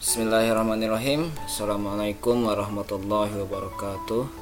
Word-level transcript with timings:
Bismillahirrahmanirrahim. 0.00 1.28
Assalamualaikum 1.44 2.48
warahmatullahi 2.48 3.36
wabarakatuh. 3.44 4.32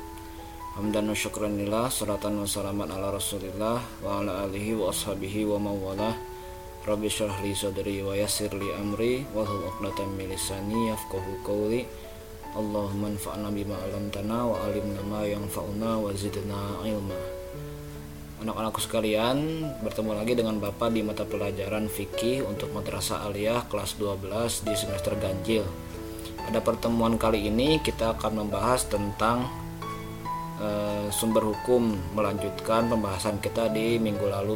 Hamdan 0.79 1.11
wa 1.11 1.19
syukranillah 1.19 1.91
Salatan 1.91 2.39
wa 2.39 2.47
salaman 2.47 2.87
ala 2.87 3.11
rasulillah 3.11 3.83
Wa 3.99 4.23
ala 4.23 4.47
alihi 4.47 4.79
wa 4.79 4.95
ashabihi 4.95 5.51
wa 5.51 5.59
mawalah 5.59 6.15
Rabbi 6.87 7.11
syrah 7.11 7.43
li 7.43 7.59
sadri 7.59 8.07
wa 8.07 8.15
yasir 8.15 8.55
li 8.55 8.71
amri 8.71 9.27
Wahul 9.35 9.67
uqdatan 9.67 10.15
milisani 10.15 10.95
yafqahu 10.95 11.43
qawli. 11.43 11.83
Allahumma 12.55 13.11
anfa'na 13.11 13.51
bima 13.51 13.83
Wa 13.83 14.63
alimna 14.63 15.03
ma 15.11 15.27
yang 15.27 15.43
fa'una 15.51 15.99
Wa 15.99 16.15
zidna 16.15 16.87
ilma 16.87 17.38
Anak-anakku 18.39 18.79
sekalian, 18.79 19.67
bertemu 19.83 20.15
lagi 20.15 20.39
dengan 20.39 20.63
Bapak 20.63 20.95
di 20.95 21.03
mata 21.03 21.27
pelajaran 21.27 21.91
fikih 21.91 22.47
untuk 22.47 22.71
Madrasah 22.71 23.27
Aliyah 23.27 23.67
kelas 23.67 23.99
12 23.99 24.63
di 24.63 24.79
semester 24.79 25.19
ganjil. 25.19 25.67
Pada 26.47 26.63
pertemuan 26.63 27.19
kali 27.19 27.51
ini 27.51 27.83
kita 27.83 28.15
akan 28.15 28.47
membahas 28.47 28.87
tentang 28.87 29.43
e, 30.55 30.69
sumber 31.11 31.51
hukum 31.51 31.99
melanjutkan 32.15 32.87
pembahasan 32.87 33.43
kita 33.43 33.75
di 33.75 33.99
minggu 33.99 34.31
lalu. 34.31 34.55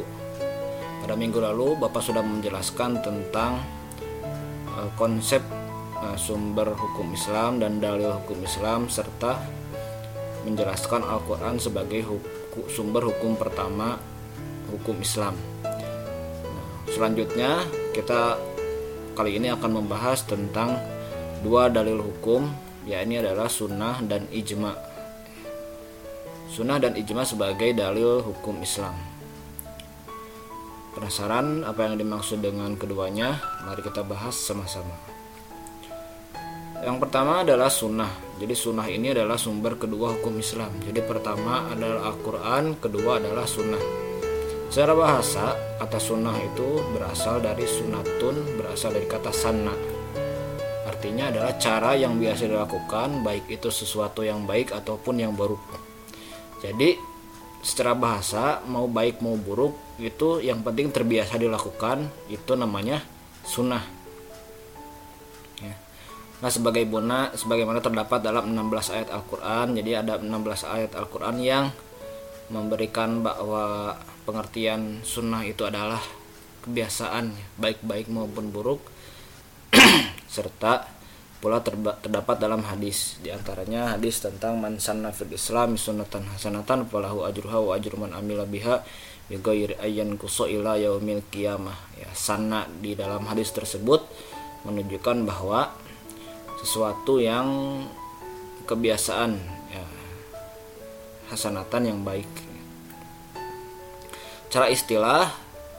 Pada 1.03 1.19
minggu 1.19 1.43
lalu 1.43 1.75
Bapak 1.75 2.07
sudah 2.07 2.23
menjelaskan 2.23 3.03
tentang 3.03 3.59
e, 4.63 4.79
konsep 4.95 5.43
e, 5.99 6.15
sumber 6.15 6.71
hukum 6.71 7.11
Islam 7.11 7.59
dan 7.59 7.83
dalil 7.83 8.15
hukum 8.15 8.47
Islam 8.47 8.87
serta 8.87 9.43
menjelaskan 10.47 11.03
Al-Quran 11.03 11.59
sebagai 11.59 12.07
hukum 12.07 12.42
sumber 12.69 13.05
hukum 13.09 13.33
pertama 13.35 13.97
hukum 14.69 14.97
Islam. 15.01 15.33
Nah, 15.63 16.67
selanjutnya 16.89 17.65
kita 17.93 18.37
kali 19.13 19.37
ini 19.37 19.53
akan 19.53 19.83
membahas 19.83 20.25
tentang 20.25 20.77
dua 21.45 21.69
dalil 21.69 22.01
hukum, 22.01 22.49
yakni 22.89 23.21
adalah 23.21 23.49
sunnah 23.49 24.01
dan 24.05 24.25
ijma. 24.33 24.73
Sunnah 26.53 26.77
dan 26.77 26.93
ijma 26.93 27.25
sebagai 27.25 27.73
dalil 27.73 28.21
hukum 28.21 28.61
Islam. 28.61 28.93
Penasaran 30.93 31.65
apa 31.65 31.89
yang 31.89 31.97
dimaksud 31.97 32.45
dengan 32.45 32.77
keduanya? 32.77 33.41
Mari 33.65 33.81
kita 33.81 34.05
bahas 34.05 34.37
sama-sama. 34.37 35.12
Yang 36.83 36.97
pertama 36.99 37.47
adalah 37.47 37.71
sunnah. 37.71 38.11
Jadi 38.43 38.51
sunnah 38.59 38.83
ini 38.91 39.15
adalah 39.15 39.39
sumber 39.39 39.79
kedua 39.79 40.19
hukum 40.19 40.35
Islam. 40.35 40.75
Jadi 40.83 40.99
pertama 40.99 41.71
adalah 41.71 42.11
Al-Quran, 42.11 42.75
kedua 42.75 43.23
adalah 43.23 43.47
sunnah. 43.47 43.79
Secara 44.67 44.91
bahasa, 44.91 45.55
kata 45.79 45.95
sunnah 45.95 46.35
itu 46.43 46.83
berasal 46.91 47.39
dari 47.39 47.63
sunatun, 47.63 48.59
berasal 48.59 48.91
dari 48.91 49.07
kata 49.07 49.31
sanna. 49.31 49.71
Artinya 50.83 51.31
adalah 51.31 51.55
cara 51.55 51.95
yang 51.95 52.19
biasa 52.19 52.51
dilakukan, 52.51 53.23
baik 53.23 53.47
itu 53.47 53.71
sesuatu 53.71 54.19
yang 54.25 54.43
baik 54.43 54.75
ataupun 54.75 55.23
yang 55.23 55.31
buruk. 55.39 55.63
Jadi 56.59 56.99
secara 57.63 57.95
bahasa, 57.95 58.59
mau 58.67 58.91
baik 58.91 59.23
mau 59.23 59.39
buruk, 59.39 59.95
itu 60.03 60.43
yang 60.43 60.59
penting 60.59 60.91
terbiasa 60.91 61.39
dilakukan, 61.39 62.11
itu 62.27 62.51
namanya 62.59 62.99
sunnah. 63.47 64.02
Nah, 66.43 66.51
sebagai 66.51 66.83
bona 66.83 67.31
sebagaimana 67.31 67.79
terdapat 67.79 68.19
dalam 68.19 68.51
16 68.51 68.91
ayat 68.91 69.09
Al-Qur'an. 69.15 69.71
Jadi 69.79 69.95
ada 69.95 70.19
16 70.19 70.67
ayat 70.67 70.91
Al-Qur'an 70.91 71.39
yang 71.39 71.71
memberikan 72.51 73.23
bahwa 73.23 73.95
pengertian 74.27 74.99
sunnah 75.07 75.39
itu 75.47 75.63
adalah 75.63 76.03
kebiasaan 76.67 77.31
baik-baik 77.55 78.11
maupun 78.11 78.51
buruk 78.51 78.83
serta 80.35 80.83
pula 81.39 81.59
terdapat 81.63 82.39
dalam 82.39 82.63
hadis 82.63 83.19
di 83.19 83.27
antaranya 83.27 83.99
hadis 83.99 84.23
tentang 84.23 84.55
man 84.63 84.79
sanna 84.79 85.11
fil 85.11 85.31
islam 85.35 85.75
sunnatan 85.75 86.23
hasanatan 86.31 86.87
falahu 86.87 87.27
ajruha 87.27 87.59
wa 87.59 87.75
ajru 87.75 87.99
man 87.99 88.15
amila 88.15 88.47
biha 88.47 88.79
bi 89.27 89.39
ayyan 89.75 90.15
ila 90.15 90.79
yaumil 90.79 91.23
qiyamah 91.27 91.75
ya 91.99 92.07
sanna 92.15 92.63
di 92.79 92.95
dalam 92.95 93.27
hadis 93.27 93.51
tersebut 93.51 94.07
menunjukkan 94.63 95.27
bahwa 95.27 95.82
sesuatu 96.63 97.19
yang 97.19 97.47
kebiasaan 98.63 99.35
ya. 99.67 99.85
Hasanatan 101.27 101.83
yang 101.83 101.99
baik. 102.07 102.27
Cara 104.47 104.71
istilah 104.71 105.27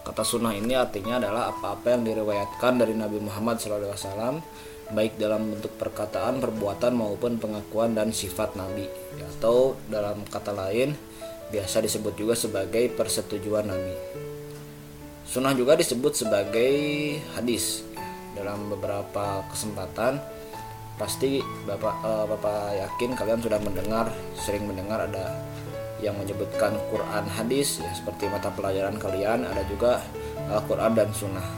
kata 0.05 0.21
sunnah 0.21 0.53
ini 0.53 0.77
artinya 0.77 1.17
adalah 1.17 1.49
apa-apa 1.56 1.97
yang 1.97 2.05
diriwayatkan 2.05 2.77
dari 2.77 2.93
Nabi 2.93 3.25
Muhammad 3.25 3.56
SAW 3.56 4.45
baik 4.93 5.17
dalam 5.17 5.56
bentuk 5.56 5.72
perkataan, 5.81 6.45
perbuatan 6.45 6.93
maupun 6.93 7.41
pengakuan 7.41 7.97
dan 7.97 8.12
sifat 8.12 8.53
Nabi. 8.53 8.84
Atau 9.39 9.81
dalam 9.89 10.28
kata 10.28 10.53
lain 10.53 10.93
biasa 11.49 11.81
disebut 11.81 12.12
juga 12.19 12.37
sebagai 12.37 12.93
persetujuan 12.93 13.65
Nabi. 13.65 13.97
Sunnah 15.25 15.56
juga 15.56 15.78
disebut 15.81 16.12
sebagai 16.12 16.75
hadis. 17.33 17.81
Dalam 18.34 18.69
beberapa 18.69 19.47
kesempatan 19.49 20.19
pasti 20.94 21.43
bapak 21.66 21.94
uh, 22.06 22.25
bapak 22.31 22.78
yakin 22.78 23.19
kalian 23.19 23.41
sudah 23.43 23.59
mendengar 23.59 24.06
sering 24.38 24.71
mendengar 24.71 25.03
ada 25.10 25.34
yang 25.99 26.15
menyebutkan 26.21 26.77
Quran 26.91 27.25
hadis 27.34 27.82
ya 27.82 27.91
seperti 27.91 28.31
mata 28.31 28.53
pelajaran 28.53 28.94
kalian 29.00 29.43
ada 29.47 29.62
juga 29.66 30.03
Al-Quran 30.50 30.93
dan 30.93 31.10
Sunnah. 31.16 31.49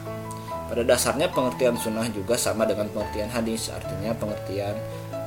Pada 0.66 0.82
dasarnya 0.82 1.30
pengertian 1.30 1.78
Sunnah 1.78 2.06
juga 2.10 2.38
sama 2.38 2.66
dengan 2.66 2.86
pengertian 2.90 3.30
hadis 3.30 3.70
artinya 3.70 4.14
pengertian 4.14 4.74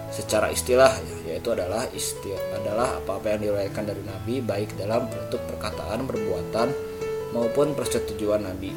secara 0.10 0.50
istilah 0.50 0.90
ya, 0.90 1.36
yaitu 1.36 1.54
adalah 1.54 1.86
istilah 1.94 2.42
adalah 2.58 2.98
apa-apa 2.98 3.38
yang 3.38 3.40
diriwayatkan 3.46 3.84
dari 3.94 4.02
Nabi 4.02 4.36
baik 4.42 4.74
dalam 4.74 5.06
bentuk 5.06 5.42
perkataan 5.54 6.10
perbuatan 6.10 6.68
maupun 7.36 7.78
persetujuan 7.78 8.42
Nabi. 8.42 8.74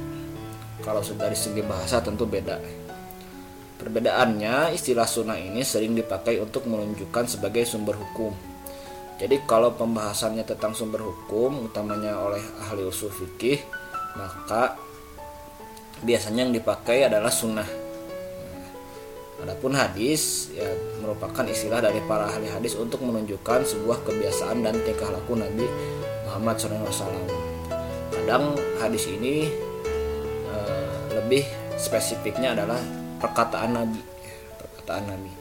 Kalau 0.82 1.00
dari 1.15 1.38
segi 1.38 1.62
bahasa 1.62 2.03
tentu 2.03 2.26
beda 2.26 2.59
Perbedaannya, 3.82 4.70
istilah 4.78 5.10
sunnah 5.10 5.34
ini 5.34 5.66
sering 5.66 5.98
dipakai 5.98 6.38
untuk 6.38 6.70
menunjukkan 6.70 7.26
sebagai 7.26 7.66
sumber 7.66 7.98
hukum. 7.98 8.31
Jadi 9.19 9.43
kalau 9.43 9.75
pembahasannya 9.75 10.47
tentang 10.47 10.70
sumber 10.70 11.03
hukum, 11.03 11.66
utamanya 11.66 12.15
oleh 12.15 12.38
ahli 12.62 12.87
usul 12.87 13.10
fikih, 13.10 13.59
maka 14.15 14.78
biasanya 16.06 16.47
yang 16.47 16.54
dipakai 16.54 17.10
adalah 17.10 17.34
sunnah. 17.34 17.66
Nah, 17.66 19.50
adapun 19.50 19.75
hadis 19.75 20.54
ya 20.54 20.71
merupakan 21.03 21.42
istilah 21.42 21.82
dari 21.82 21.98
para 22.06 22.31
ahli 22.31 22.54
hadis 22.54 22.78
untuk 22.78 23.03
menunjukkan 23.03 23.66
sebuah 23.66 24.06
kebiasaan 24.06 24.62
dan 24.62 24.78
tingkah 24.87 25.10
laku 25.10 25.34
Nabi 25.34 25.66
Muhammad 26.31 26.54
SAW. 26.62 27.03
Kadang 28.15 28.54
hadis 28.78 29.10
ini 29.10 29.50
e, 30.47 30.59
lebih 31.19 31.42
spesifiknya 31.75 32.54
adalah 32.54 33.01
perkataan 33.22 33.71
Nabi. 33.71 34.03
Perkataan 34.59 35.05
Nabi. 35.15 35.33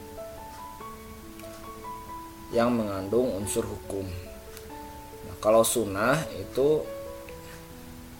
Yang 2.54 2.70
mengandung 2.70 3.26
unsur 3.34 3.66
hukum. 3.66 4.06
Nah, 5.26 5.36
kalau 5.42 5.66
sunnah 5.66 6.22
itu 6.38 6.86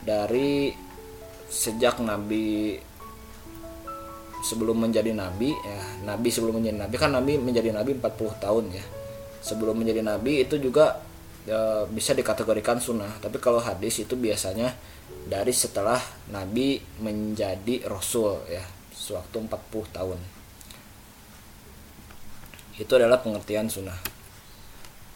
dari 0.02 0.74
sejak 1.46 2.02
Nabi 2.02 2.74
sebelum 4.42 4.74
menjadi 4.74 5.14
nabi 5.14 5.54
ya 5.54 6.02
nabi 6.02 6.34
sebelum 6.34 6.58
menjadi 6.58 6.74
nabi 6.74 6.96
kan 6.98 7.14
nabi 7.14 7.38
menjadi 7.38 7.70
nabi 7.70 7.94
40 7.94 8.42
tahun 8.42 8.64
ya. 8.74 8.84
Sebelum 9.42 9.78
menjadi 9.78 10.02
nabi 10.02 10.42
itu 10.42 10.58
juga 10.58 10.98
ya, 11.46 11.86
bisa 11.86 12.10
dikategorikan 12.10 12.82
sunnah. 12.82 13.22
Tapi 13.22 13.38
kalau 13.38 13.62
hadis 13.62 14.02
itu 14.02 14.18
biasanya 14.18 14.74
dari 15.30 15.54
setelah 15.54 16.02
nabi 16.34 16.82
menjadi 16.98 17.86
rasul 17.86 18.42
ya 18.50 18.81
sewaktu 19.02 19.50
40 19.50 19.90
tahun. 19.90 20.18
Itu 22.78 22.94
adalah 22.94 23.18
pengertian 23.18 23.66
sunnah. 23.66 23.98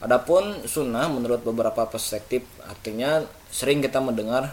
Adapun 0.03 0.67
sunnah 0.69 1.09
menurut 1.09 1.41
beberapa 1.41 1.89
perspektif 1.89 2.45
artinya 2.67 3.25
sering 3.49 3.81
kita 3.81 3.97
mendengar 4.03 4.53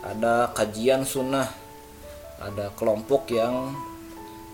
ada 0.00 0.48
kajian 0.56 1.04
sunnah 1.04 1.44
ada 2.40 2.72
kelompok 2.72 3.28
yang 3.34 3.76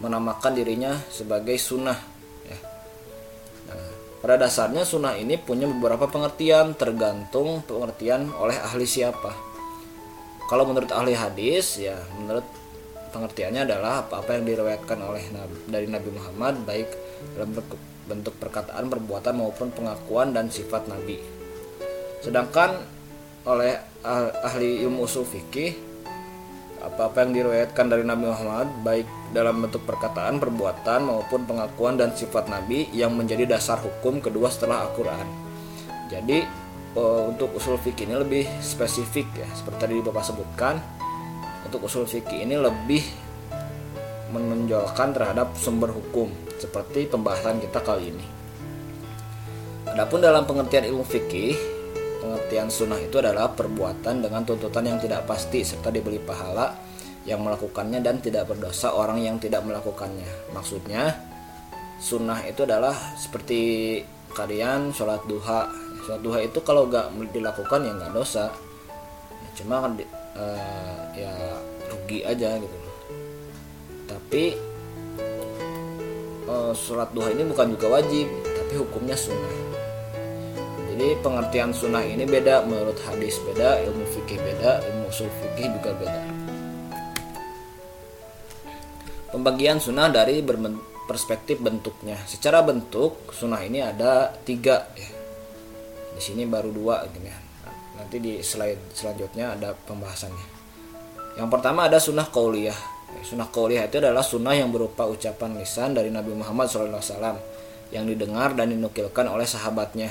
menamakan 0.03 0.56
dirinya 0.56 0.99
sebagai 1.12 1.55
sunnah 1.55 1.94
ya. 2.49 2.59
nah, 3.70 3.91
pada 4.25 4.43
dasarnya 4.43 4.82
sunnah 4.82 5.15
ini 5.15 5.38
punya 5.38 5.70
beberapa 5.70 6.11
pengertian 6.11 6.75
tergantung 6.75 7.62
pengertian 7.62 8.32
oleh 8.35 8.59
ahli 8.59 8.88
siapa. 8.88 9.37
Kalau 10.50 10.67
menurut 10.67 10.91
ahli 10.91 11.15
hadis 11.15 11.79
ya 11.79 11.94
menurut 12.19 12.64
pengertiannya 13.15 13.63
adalah 13.63 14.03
apa-apa 14.03 14.35
yang 14.35 14.45
diriwayatkan 14.51 14.99
oleh 14.99 15.23
Nabi, 15.31 15.57
dari 15.71 15.87
Nabi 15.87 16.11
Muhammad 16.11 16.67
baik 16.67 16.91
dalam 17.39 17.55
bentuk 18.11 18.35
perkataan, 18.43 18.91
perbuatan 18.91 19.39
maupun 19.39 19.71
pengakuan 19.71 20.35
dan 20.35 20.51
sifat 20.51 20.91
Nabi. 20.91 21.23
Sedangkan 22.21 22.83
oleh 23.47 23.79
ahli 24.43 24.83
ilmu 24.83 25.07
usul 25.07 25.23
fikih 25.23 25.95
apa-apa 26.85 27.25
yang 27.25 27.33
diriwayatkan 27.33 27.89
dari 27.89 28.05
Nabi 28.05 28.29
Muhammad 28.29 28.69
baik 28.85 29.09
dalam 29.33 29.65
bentuk 29.65 29.89
perkataan, 29.89 30.37
perbuatan 30.37 31.09
maupun 31.09 31.49
pengakuan 31.49 31.97
dan 31.97 32.13
sifat 32.13 32.53
Nabi 32.53 32.93
yang 32.93 33.17
menjadi 33.17 33.49
dasar 33.49 33.81
hukum 33.81 34.21
kedua 34.21 34.53
setelah 34.53 34.85
Al-Qur'an. 34.85 35.25
Jadi 36.13 36.45
uh, 36.93 37.33
untuk 37.33 37.57
usul 37.57 37.81
fikih 37.81 38.05
ini 38.05 38.17
lebih 38.21 38.45
spesifik 38.61 39.25
ya, 39.33 39.49
seperti 39.57 39.79
tadi 39.81 39.95
Bapak 40.05 40.25
sebutkan. 40.29 40.77
Untuk 41.65 41.89
usul 41.89 42.05
fikih 42.05 42.45
ini 42.45 42.61
lebih 42.61 43.03
menonjolkan 44.35 45.15
terhadap 45.15 45.55
sumber 45.55 45.95
hukum 45.95 46.29
seperti 46.59 47.07
pembahasan 47.07 47.63
kita 47.63 47.81
kali 47.81 48.11
ini. 48.11 48.27
Adapun 49.95 50.19
dalam 50.19 50.43
pengertian 50.43 50.91
ilmu 50.91 51.07
fikih, 51.07 51.55
pengertian 52.19 52.67
sunnah 52.73 52.99
itu 52.99 53.21
adalah 53.21 53.53
perbuatan 53.53 54.25
dengan 54.25 54.43
tuntutan 54.43 54.83
yang 54.83 54.99
tidak 54.99 55.23
pasti 55.29 55.63
serta 55.63 55.93
diberi 55.93 56.19
pahala 56.19 56.75
yang 57.25 57.41
melakukannya 57.41 58.05
dan 58.05 58.21
tidak 58.21 58.49
berdosa 58.51 58.93
orang 58.93 59.21
yang 59.21 59.37
tidak 59.41 59.65
melakukannya. 59.65 60.51
Maksudnya 60.53 61.15
sunnah 62.01 62.43
itu 62.45 62.65
adalah 62.67 62.97
seperti 63.17 64.01
kalian 64.35 64.93
sholat 64.93 65.23
duha. 65.31 65.71
Sholat 66.05 66.21
duha 66.21 66.39
itu 66.43 66.59
kalau 66.61 66.91
nggak 66.91 67.13
dilakukan 67.33 67.81
ya 67.87 67.93
nggak 67.97 68.13
dosa. 68.13 68.51
Ya, 69.31 69.49
cuma 69.63 69.85
kan 69.85 69.95
uh, 70.39 70.99
ya 71.15 71.35
rugi 71.91 72.27
aja 72.27 72.59
gitu. 72.59 72.77
Tapi 74.05 74.45
uh, 76.47 76.73
sholat 76.77 77.11
duha 77.15 77.33
ini 77.33 77.47
bukan 77.49 77.75
juga 77.75 77.87
wajib, 78.01 78.27
tapi 78.45 78.75
hukumnya 78.79 79.17
sunnah. 79.17 79.55
Jadi 80.95 81.19
pengertian 81.27 81.75
sunnah 81.75 82.07
ini 82.07 82.23
beda 82.23 82.63
menurut 82.71 82.95
hadis 83.03 83.43
beda 83.43 83.83
ilmu 83.83 84.07
fikih 84.15 84.39
beda 84.39 84.79
ilmu 84.87 85.11
usul 85.11 85.27
fikih 85.43 85.75
juga 85.81 85.91
beda. 85.99 86.23
Pembagian 89.35 89.83
sunnah 89.83 90.07
dari 90.15 90.39
perspektif 91.11 91.59
bentuknya. 91.59 92.15
Secara 92.31 92.63
bentuk 92.63 93.35
sunnah 93.35 93.59
ini 93.67 93.83
ada 93.83 94.31
tiga 94.47 94.87
ya. 94.95 95.11
Di 96.15 96.23
sini 96.23 96.47
baru 96.47 96.71
dua 96.71 97.03
gitu 97.11 97.27
ya 97.27 97.54
nanti 97.94 98.19
di 98.19 98.43
slide 98.43 98.94
selanjutnya 98.94 99.55
ada 99.55 99.75
pembahasannya 99.75 100.46
yang 101.38 101.50
pertama 101.50 101.87
ada 101.87 101.99
sunnah 101.99 102.26
kauliyah 102.31 102.76
sunnah 103.23 103.49
kauliyah 103.50 103.87
itu 103.87 104.02
adalah 104.02 104.23
sunnah 104.23 104.55
yang 104.55 104.75
berupa 104.75 105.06
ucapan 105.06 105.58
lisan 105.58 105.94
dari 105.94 106.11
Nabi 106.11 106.35
Muhammad 106.35 106.67
SAW 106.67 107.38
yang 107.94 108.05
didengar 108.11 108.58
dan 108.58 108.75
dinukilkan 108.75 109.31
oleh 109.31 109.46
sahabatnya 109.46 110.11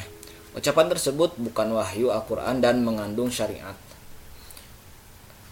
Ucapan 0.53 0.85
tersebut 0.85 1.33
bukan 1.41 1.73
wahyu 1.73 2.13
Al-Quran 2.13 2.61
dan 2.61 2.85
mengandung 2.85 3.33
syariat. 3.33 3.73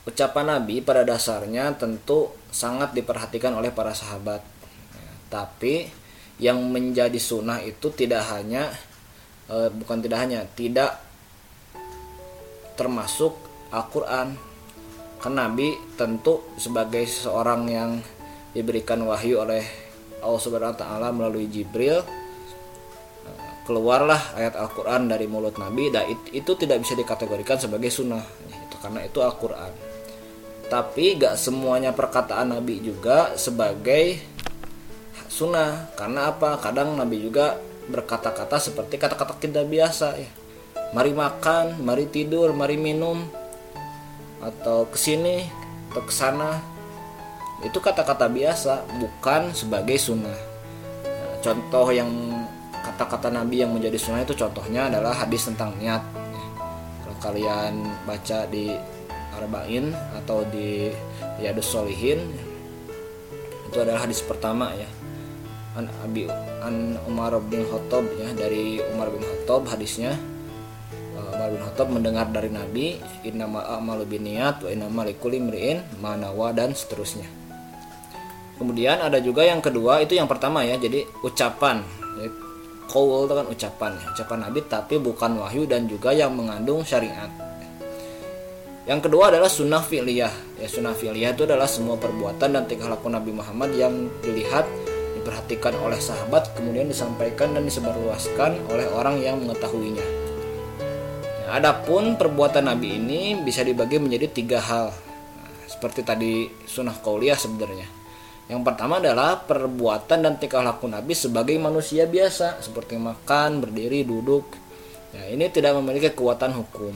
Ucapan 0.05 0.57
Nabi 0.57 0.85
pada 0.85 1.01
dasarnya 1.01 1.73
tentu 1.73 2.29
sangat 2.53 2.93
diperhatikan 2.93 3.57
oleh 3.57 3.73
para 3.73 3.97
sahabat. 3.97 4.45
Tapi 5.33 5.89
yang 6.37 6.61
menjadi 6.69 7.17
sunnah 7.17 7.65
itu 7.65 7.89
tidak 7.97 8.29
hanya 8.29 8.69
eh, 9.49 9.73
bukan 9.73 10.05
tidak 10.05 10.21
hanya 10.21 10.45
tidak 10.53 11.01
termasuk 12.75 13.35
Al-Quran. 13.71 14.35
Karena 15.21 15.45
Nabi 15.45 15.77
tentu 15.95 16.41
sebagai 16.57 17.05
seseorang 17.05 17.61
yang 17.69 17.91
diberikan 18.51 18.99
wahyu 19.05 19.45
oleh 19.45 19.63
Allah 20.21 20.41
Subhanahu 20.41 20.73
wa 20.73 20.79
taala 20.79 21.07
melalui 21.13 21.45
Jibril 21.47 22.01
keluarlah 23.61 24.35
ayat 24.35 24.57
Al-Quran 24.57 25.07
dari 25.07 25.29
mulut 25.29 25.55
Nabi 25.55 25.93
dan 25.93 26.09
itu 26.33 26.51
tidak 26.57 26.81
bisa 26.81 26.97
dikategorikan 26.97 27.61
sebagai 27.61 27.93
sunnah 27.93 28.19
itu 28.49 28.75
karena 28.81 29.05
itu 29.05 29.21
Al-Quran. 29.21 29.71
Tapi 30.67 31.19
gak 31.19 31.35
semuanya 31.35 31.91
perkataan 31.91 32.55
Nabi 32.55 32.79
juga 32.79 33.35
sebagai 33.35 34.17
sunnah. 35.27 35.91
Karena 35.99 36.31
apa? 36.31 36.55
Kadang 36.63 36.95
Nabi 36.95 37.19
juga 37.27 37.59
berkata-kata 37.91 38.55
seperti 38.55 38.95
kata-kata 38.95 39.35
kita 39.35 39.67
biasa 39.67 40.15
ya 40.15 40.40
mari 40.91 41.11
makan 41.15 41.79
mari 41.83 42.07
tidur 42.07 42.51
mari 42.51 42.75
minum 42.75 43.23
atau 44.41 44.89
ke 44.89 44.97
sini 44.97 45.47
atau 45.91 46.01
ke 46.03 46.13
sana 46.13 46.59
itu 47.61 47.77
kata-kata 47.77 48.25
biasa 48.25 48.89
bukan 48.97 49.53
sebagai 49.53 49.95
sunnah 50.01 50.39
nah, 51.05 51.35
contoh 51.45 51.87
yang 51.93 52.09
kata-kata 52.81 53.29
Nabi 53.29 53.61
yang 53.61 53.71
menjadi 53.71 53.97
sunnah 53.97 54.25
itu 54.25 54.33
contohnya 54.33 54.89
adalah 54.89 55.13
hadis 55.13 55.49
tentang 55.49 55.77
niat. 55.77 56.01
Kalau 57.01 57.17
kalian 57.21 57.85
baca 58.05 58.45
di 58.49 58.73
Arba'in 59.37 59.93
atau 60.21 60.43
di 60.49 60.89
Riyadus 61.39 61.65
Solihin 61.65 62.19
itu 63.69 63.77
adalah 63.79 64.03
hadis 64.05 64.19
pertama 64.21 64.73
ya. 64.75 64.89
An 65.71 65.87
Abi 66.03 66.27
An 66.59 66.99
Umar 67.07 67.39
bin 67.47 67.63
Khattab 67.63 68.03
ya 68.19 68.29
dari 68.35 68.83
Umar 68.91 69.07
bin 69.07 69.23
Khattab 69.23 69.71
hadisnya 69.71 70.19
Umar 71.41 71.57
bin 71.57 71.65
Khattab 71.65 71.87
mendengar 71.89 72.29
dari 72.29 72.53
Nabi 72.53 73.01
innama 73.25 73.65
a'malu 73.65 74.05
niat 74.21 74.61
wa 74.61 74.69
innama 74.69 75.01
likulli 75.01 75.41
imri'in 75.41 75.81
manawa 75.97 76.53
dan 76.53 76.77
seterusnya. 76.77 77.25
Kemudian 78.61 79.01
ada 79.01 79.17
juga 79.17 79.41
yang 79.41 79.57
kedua 79.57 80.05
itu 80.05 80.13
yang 80.13 80.29
pertama 80.29 80.61
ya 80.61 80.77
jadi 80.77 81.01
ucapan. 81.25 81.81
Qaul 82.85 83.25
itu 83.25 83.33
kan 83.33 83.47
ucapan 83.49 83.91
ucapan 84.13 84.37
Nabi 84.37 84.59
tapi 84.69 85.01
bukan 85.01 85.41
wahyu 85.41 85.65
dan 85.65 85.89
juga 85.89 86.13
yang 86.13 86.37
mengandung 86.37 86.85
syariat. 86.85 87.33
Yang 88.85 89.09
kedua 89.09 89.33
adalah 89.33 89.49
sunnah 89.49 89.81
fi'liyah. 89.81 90.61
Ya 90.61 90.69
sunnah 90.69 90.93
fi'liyah 90.93 91.33
itu 91.33 91.49
adalah 91.49 91.65
semua 91.65 91.97
perbuatan 91.97 92.53
dan 92.53 92.69
tingkah 92.69 92.85
laku 92.85 93.09
Nabi 93.09 93.33
Muhammad 93.33 93.73
yang 93.73 94.13
dilihat 94.21 94.69
diperhatikan 95.17 95.73
oleh 95.81 95.97
sahabat 95.97 96.53
kemudian 96.53 96.85
disampaikan 96.85 97.57
dan 97.57 97.65
disebarluaskan 97.65 98.61
oleh 98.69 98.85
orang 98.93 99.17
yang 99.17 99.41
mengetahuinya 99.41 100.20
adapun 101.51 102.15
perbuatan 102.15 102.71
Nabi 102.71 102.97
ini 102.97 103.35
bisa 103.43 103.61
dibagi 103.61 103.99
menjadi 103.99 104.31
tiga 104.31 104.59
hal 104.63 104.95
seperti 105.67 106.01
tadi 106.01 106.47
sunnah 106.65 106.95
qauliyah 106.99 107.35
sebenarnya 107.35 108.01
yang 108.51 108.67
pertama 108.67 108.99
adalah 108.99 109.39
perbuatan 109.47 110.27
dan 110.27 110.35
tingkah 110.35 110.59
laku 110.59 110.83
Nabi 110.91 111.15
sebagai 111.15 111.55
manusia 111.55 112.03
biasa 112.03 112.59
seperti 112.59 112.99
makan, 112.99 113.63
berdiri, 113.63 114.03
duduk. 114.03 114.43
Ya, 115.15 115.31
ini 115.31 115.47
tidak 115.47 115.79
memiliki 115.79 116.11
kekuatan 116.11 116.51
hukum. 116.59 116.91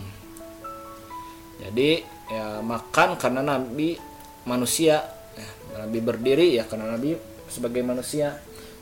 Jadi 1.63 2.04
ya 2.28 2.60
makan 2.60 3.16
karena 3.16 3.40
Nabi 3.40 3.96
manusia, 4.44 5.00
ya, 5.31 5.50
Nabi 5.80 6.04
berdiri 6.04 6.60
ya 6.60 6.68
karena 6.68 6.92
Nabi 6.92 7.16
sebagai 7.48 7.80
manusia. 7.88 8.36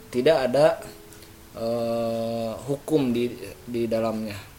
Tidak 0.10 0.38
ada 0.50 0.82
uh, 1.58 2.58
hukum 2.58 3.14
di 3.14 3.38
di 3.70 3.86
dalamnya. 3.86 4.53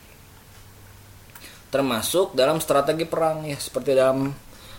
Termasuk 1.74 2.38
dalam 2.38 2.62
strategi 2.62 3.02
perang 3.02 3.42
ya. 3.42 3.58
Seperti 3.58 3.98
dalam 3.98 4.30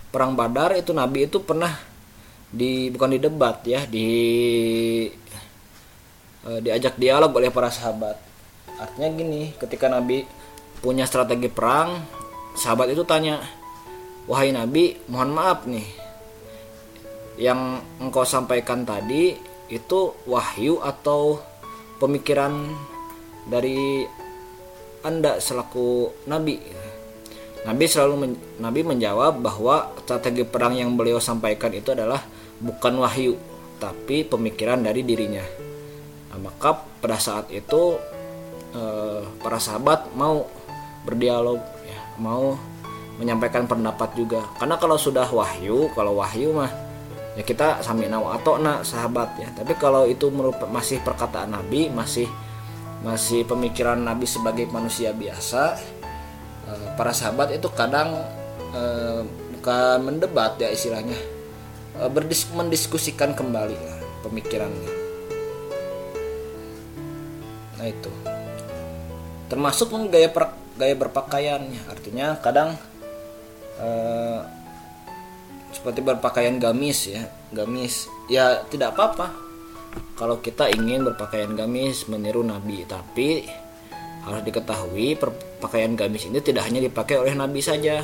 perang 0.08 0.32
Badar 0.32 0.80
itu 0.80 0.96
Nabi 0.96 1.28
itu 1.28 1.44
pernah 1.44 1.76
di 2.48 2.88
bukan 2.88 3.12
di 3.12 3.20
debat 3.20 3.60
ya 3.68 3.84
di 3.84 4.08
uh, 6.48 6.60
diajak 6.64 6.96
dialog 6.96 7.36
oleh 7.36 7.52
para 7.52 7.68
sahabat. 7.68 8.16
Artinya 8.80 9.12
gini 9.12 9.52
ketika 9.60 9.92
Nabi 9.92 10.24
punya 10.80 11.04
strategi 11.04 11.52
perang 11.52 12.00
sahabat 12.56 12.96
itu 12.96 13.04
tanya 13.04 13.44
wahai 14.32 14.56
Nabi 14.56 14.96
mohon 15.12 15.36
maaf 15.36 15.68
nih 15.68 15.84
yang 17.36 17.84
engkau 18.00 18.24
sampaikan 18.24 18.88
tadi 18.88 19.36
itu 19.68 20.00
wahyu 20.24 20.80
atau 20.80 21.44
pemikiran 22.00 22.72
dari 23.50 24.08
anda 25.04 25.38
selaku 25.38 26.10
Nabi 26.26 26.58
Nabi 27.66 27.90
selalu 27.90 28.14
men, 28.14 28.32
Nabi 28.62 28.86
menjawab 28.86 29.42
bahwa 29.42 29.90
strategi 30.06 30.46
perang 30.46 30.78
yang 30.78 30.94
beliau 30.94 31.18
sampaikan 31.18 31.74
itu 31.74 31.98
adalah 31.98 32.22
bukan 32.62 33.02
wahyu 33.02 33.34
tapi 33.82 34.22
pemikiran 34.22 34.86
dari 34.86 35.02
dirinya. 35.02 35.42
Nah, 36.30 36.40
maka 36.46 36.78
pada 37.02 37.18
saat 37.18 37.50
itu 37.50 37.98
eh, 38.78 39.26
para 39.42 39.58
sahabat 39.58 40.14
mau 40.14 40.46
berdialog 41.10 41.58
ya 41.86 42.00
mau 42.22 42.54
menyampaikan 43.18 43.66
pendapat 43.66 44.14
juga. 44.14 44.46
Karena 44.62 44.78
kalau 44.78 45.02
sudah 45.02 45.26
wahyu 45.26 45.90
kalau 45.98 46.22
wahyu 46.22 46.54
mah 46.54 46.70
ya 47.34 47.42
kita 47.42 47.82
sami 47.82 48.06
nawa 48.06 48.38
atau 48.38 48.62
nak 48.62 48.86
sahabat 48.86 49.42
ya. 49.42 49.50
Tapi 49.58 49.74
kalau 49.82 50.06
itu 50.06 50.30
masih 50.70 51.02
perkataan 51.02 51.50
nabi 51.50 51.90
masih 51.90 52.30
masih 53.02 53.42
pemikiran 53.46 53.98
nabi 54.02 54.30
sebagai 54.30 54.70
manusia 54.70 55.14
biasa 55.14 55.78
para 56.98 57.14
sahabat 57.14 57.54
itu 57.54 57.70
kadang 57.74 58.16
eh, 58.74 59.22
bukan 59.58 59.98
mendebat 60.06 60.58
ya 60.58 60.70
istilahnya. 60.70 61.18
Eh, 61.96 62.10
mendiskusikan 62.56 63.38
kembali 63.38 63.76
ya, 63.76 63.96
pemikirannya. 64.26 64.92
Nah 67.80 67.88
itu. 67.88 68.12
Termasuk 69.46 69.94
pun 69.94 70.10
gaya 70.10 70.28
per, 70.28 70.52
gaya 70.76 70.96
berpakaiannya. 70.98 71.82
Artinya 71.88 72.38
kadang 72.42 72.74
eh, 73.80 74.40
seperti 75.76 76.00
berpakaian 76.02 76.56
gamis 76.58 77.12
ya 77.12 77.24
gamis. 77.56 78.12
Ya 78.28 78.64
tidak 78.68 78.98
apa-apa. 78.98 79.32
Kalau 80.20 80.44
kita 80.44 80.68
ingin 80.72 81.08
berpakaian 81.08 81.56
gamis 81.56 82.08
meniru 82.12 82.44
nabi. 82.44 82.84
Tapi 82.84 83.48
harus 84.26 84.42
diketahui 84.42 85.16
pakaian 85.62 85.94
gamis 85.94 86.26
ini 86.26 86.42
tidak 86.42 86.66
hanya 86.66 86.82
dipakai 86.82 87.22
oleh 87.22 87.38
nabi 87.38 87.62
saja. 87.62 88.02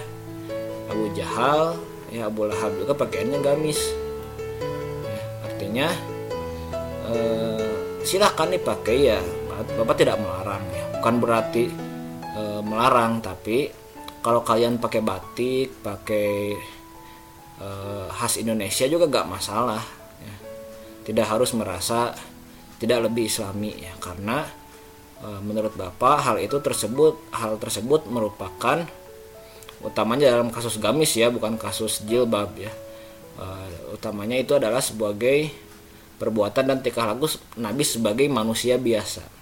Abu 0.91 1.09
Jahal 1.17 1.79
ya 2.11 2.27
Abu 2.29 2.45
Lahab 2.45 2.77
juga 2.77 2.93
pakaiannya 2.93 3.39
gamis. 3.41 3.79
Ya, 5.01 5.21
artinya 5.49 5.87
eh, 7.09 7.73
silahkan 8.05 8.53
dipakai 8.53 8.97
ya. 9.11 9.19
Bapak 9.61 9.97
tidak 9.97 10.17
melarang 10.21 10.61
ya. 10.73 10.85
Bukan 11.01 11.15
berarti 11.17 11.63
eh, 12.37 12.61
melarang 12.61 13.21
tapi 13.25 13.73
kalau 14.21 14.45
kalian 14.45 14.77
pakai 14.77 15.01
batik 15.01 15.81
pakai 15.81 16.53
uh, 17.57 18.05
khas 18.13 18.37
Indonesia 18.37 18.85
juga 18.85 19.09
gak 19.09 19.25
masalah 19.25 19.81
ya. 20.21 20.35
tidak 21.09 21.25
harus 21.25 21.57
merasa 21.57 22.13
tidak 22.77 23.09
lebih 23.09 23.25
islami 23.25 23.73
ya. 23.81 23.93
Karena 23.97 24.45
menurut 25.41 25.73
bapak 25.77 26.17
hal 26.25 26.37
itu 26.41 26.57
tersebut 26.57 27.17
hal 27.33 27.61
tersebut 27.61 28.09
merupakan 28.09 28.85
utamanya 29.81 30.33
dalam 30.33 30.49
kasus 30.53 30.77
gamis 30.77 31.13
ya 31.17 31.29
bukan 31.33 31.57
kasus 31.57 32.05
jilbab 32.05 32.53
ya 32.57 32.69
uh, 33.41 33.93
utamanya 33.93 34.37
itu 34.37 34.57
adalah 34.57 34.81
sebagai 34.81 35.49
perbuatan 36.21 36.69
dan 36.69 36.77
tingkah 36.85 37.09
laku 37.09 37.29
Nabi 37.57 37.81
sebagai 37.81 38.29
manusia 38.29 38.77
biasa 38.77 39.41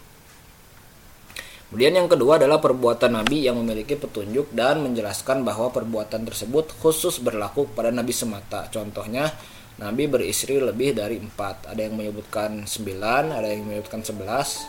Kemudian 1.70 2.02
yang 2.02 2.10
kedua 2.10 2.42
adalah 2.42 2.58
perbuatan 2.58 3.14
Nabi 3.14 3.46
yang 3.46 3.54
memiliki 3.62 3.94
petunjuk 3.94 4.50
dan 4.58 4.82
menjelaskan 4.82 5.46
bahwa 5.46 5.70
perbuatan 5.70 6.26
tersebut 6.26 6.74
khusus 6.82 7.22
berlaku 7.22 7.70
pada 7.78 7.94
Nabi 7.94 8.10
semata. 8.10 8.66
Contohnya, 8.74 9.30
Nabi 9.78 10.10
beristri 10.10 10.58
lebih 10.58 10.98
dari 10.98 11.22
empat. 11.22 11.70
Ada 11.70 11.86
yang 11.86 11.94
menyebutkan 11.94 12.66
sembilan, 12.66 13.38
ada 13.38 13.54
yang 13.54 13.70
menyebutkan 13.70 14.02
sebelas. 14.02 14.66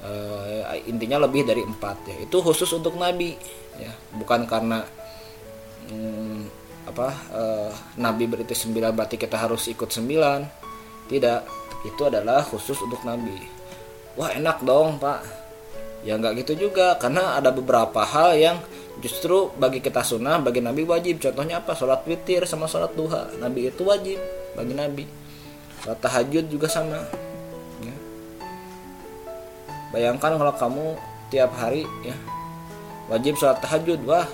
E, 0.00 0.10
intinya 0.88 1.20
lebih 1.24 1.44
dari 1.44 1.62
empat 1.64 1.96
ya. 2.08 2.16
Itu 2.24 2.40
khusus 2.40 2.68
untuk 2.72 2.96
Nabi, 2.96 3.36
ya, 3.76 3.92
bukan 4.16 4.48
karena 4.48 4.80
hmm, 5.88 6.40
apa 6.88 7.08
e, 7.30 7.42
Nabi 8.00 8.24
beristri 8.26 8.56
sembilan 8.56 8.90
berarti 8.96 9.16
kita 9.20 9.36
harus 9.36 9.68
ikut 9.68 9.90
sembilan. 9.92 10.40
Tidak, 11.10 11.40
itu 11.84 12.02
adalah 12.06 12.40
khusus 12.46 12.78
untuk 12.80 13.02
Nabi. 13.04 13.38
Wah 14.16 14.30
enak 14.34 14.62
dong 14.66 14.98
pak 14.98 15.40
ya 16.00 16.16
nggak 16.16 16.44
gitu 16.44 16.68
juga 16.68 16.96
karena 16.96 17.36
ada 17.36 17.52
beberapa 17.52 18.00
hal 18.00 18.32
yang 18.32 18.56
justru 19.04 19.52
bagi 19.60 19.84
kita 19.84 20.00
sunnah 20.00 20.40
bagi 20.40 20.64
nabi 20.64 20.88
wajib 20.88 21.20
contohnya 21.20 21.60
apa 21.60 21.76
sholat 21.76 22.08
witir 22.08 22.48
sama 22.48 22.64
sholat 22.64 22.96
duha 22.96 23.28
nabi 23.36 23.68
itu 23.68 23.84
wajib 23.84 24.16
bagi 24.56 24.72
nabi 24.72 25.04
sholat 25.80 25.98
tahajud 26.00 26.44
juga 26.52 26.68
sama. 26.68 27.29
Bayangkan 29.90 30.38
kalau 30.38 30.54
kamu 30.54 30.86
tiap 31.30 31.50
hari 31.54 31.86
ya 32.02 32.16
wajib 33.10 33.34
sholat 33.38 33.58
tahajud 33.62 34.00
wah 34.06 34.26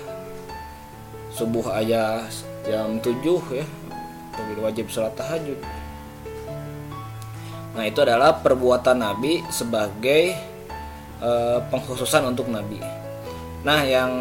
subuh 1.33 1.69
aja 1.73 2.25
jam 2.65 2.97
7 3.01 3.21
ya 3.53 3.65
wajib 4.61 4.89
sholat 4.89 5.13
tahajud 5.17 5.57
nah 7.77 7.83
itu 7.85 7.99
adalah 8.01 8.41
perbuatan 8.41 8.97
nabi 8.97 9.45
sebagai 9.53 10.33
uh, 11.21 11.59
pengkhususan 11.69 12.33
untuk 12.33 12.49
nabi. 12.49 12.81
Nah, 13.65 13.81
yang 13.83 14.11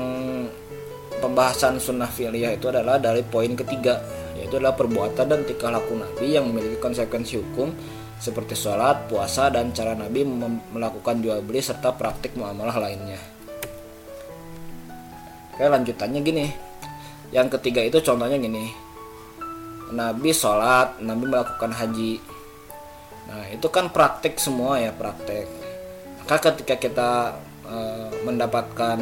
pembahasan 1.21 1.81
sunnah 1.81 2.09
fi'liyah 2.09 2.57
itu 2.57 2.69
adalah 2.69 3.00
dari 3.00 3.25
poin 3.25 3.52
ketiga, 3.57 4.00
yaitu 4.37 4.59
adalah 4.61 4.76
perbuatan 4.76 5.26
dan 5.28 5.40
tingkah 5.45 5.73
laku 5.73 5.97
nabi 5.97 6.37
yang 6.37 6.49
memiliki 6.49 6.81
konsekuensi 6.81 7.40
hukum 7.40 7.73
seperti 8.16 8.56
sholat, 8.56 9.06
puasa, 9.08 9.52
dan 9.52 9.70
cara 9.76 9.92
nabi 9.92 10.25
melakukan 10.73 11.20
jual 11.20 11.44
beli 11.44 11.61
serta 11.61 11.92
praktik 11.92 12.35
muamalah 12.35 12.76
lainnya. 12.80 13.20
Oke, 15.52 15.64
lanjutannya 15.64 16.20
gini. 16.20 16.46
Yang 17.32 17.58
ketiga 17.61 17.85
itu 17.85 18.00
contohnya 18.00 18.37
gini. 18.40 18.73
Nabi 19.92 20.30
sholat, 20.35 20.99
Nabi 21.00 21.25
melakukan 21.30 21.73
haji. 21.73 22.18
Nah, 23.26 23.44
itu 23.50 23.66
kan 23.68 23.90
praktik 23.90 24.38
semua 24.38 24.78
ya, 24.78 24.94
praktek 24.94 25.66
maka 26.26 26.50
ketika 26.50 26.75
kita 26.75 27.11
uh, 27.70 28.11
mendapatkan 28.26 28.99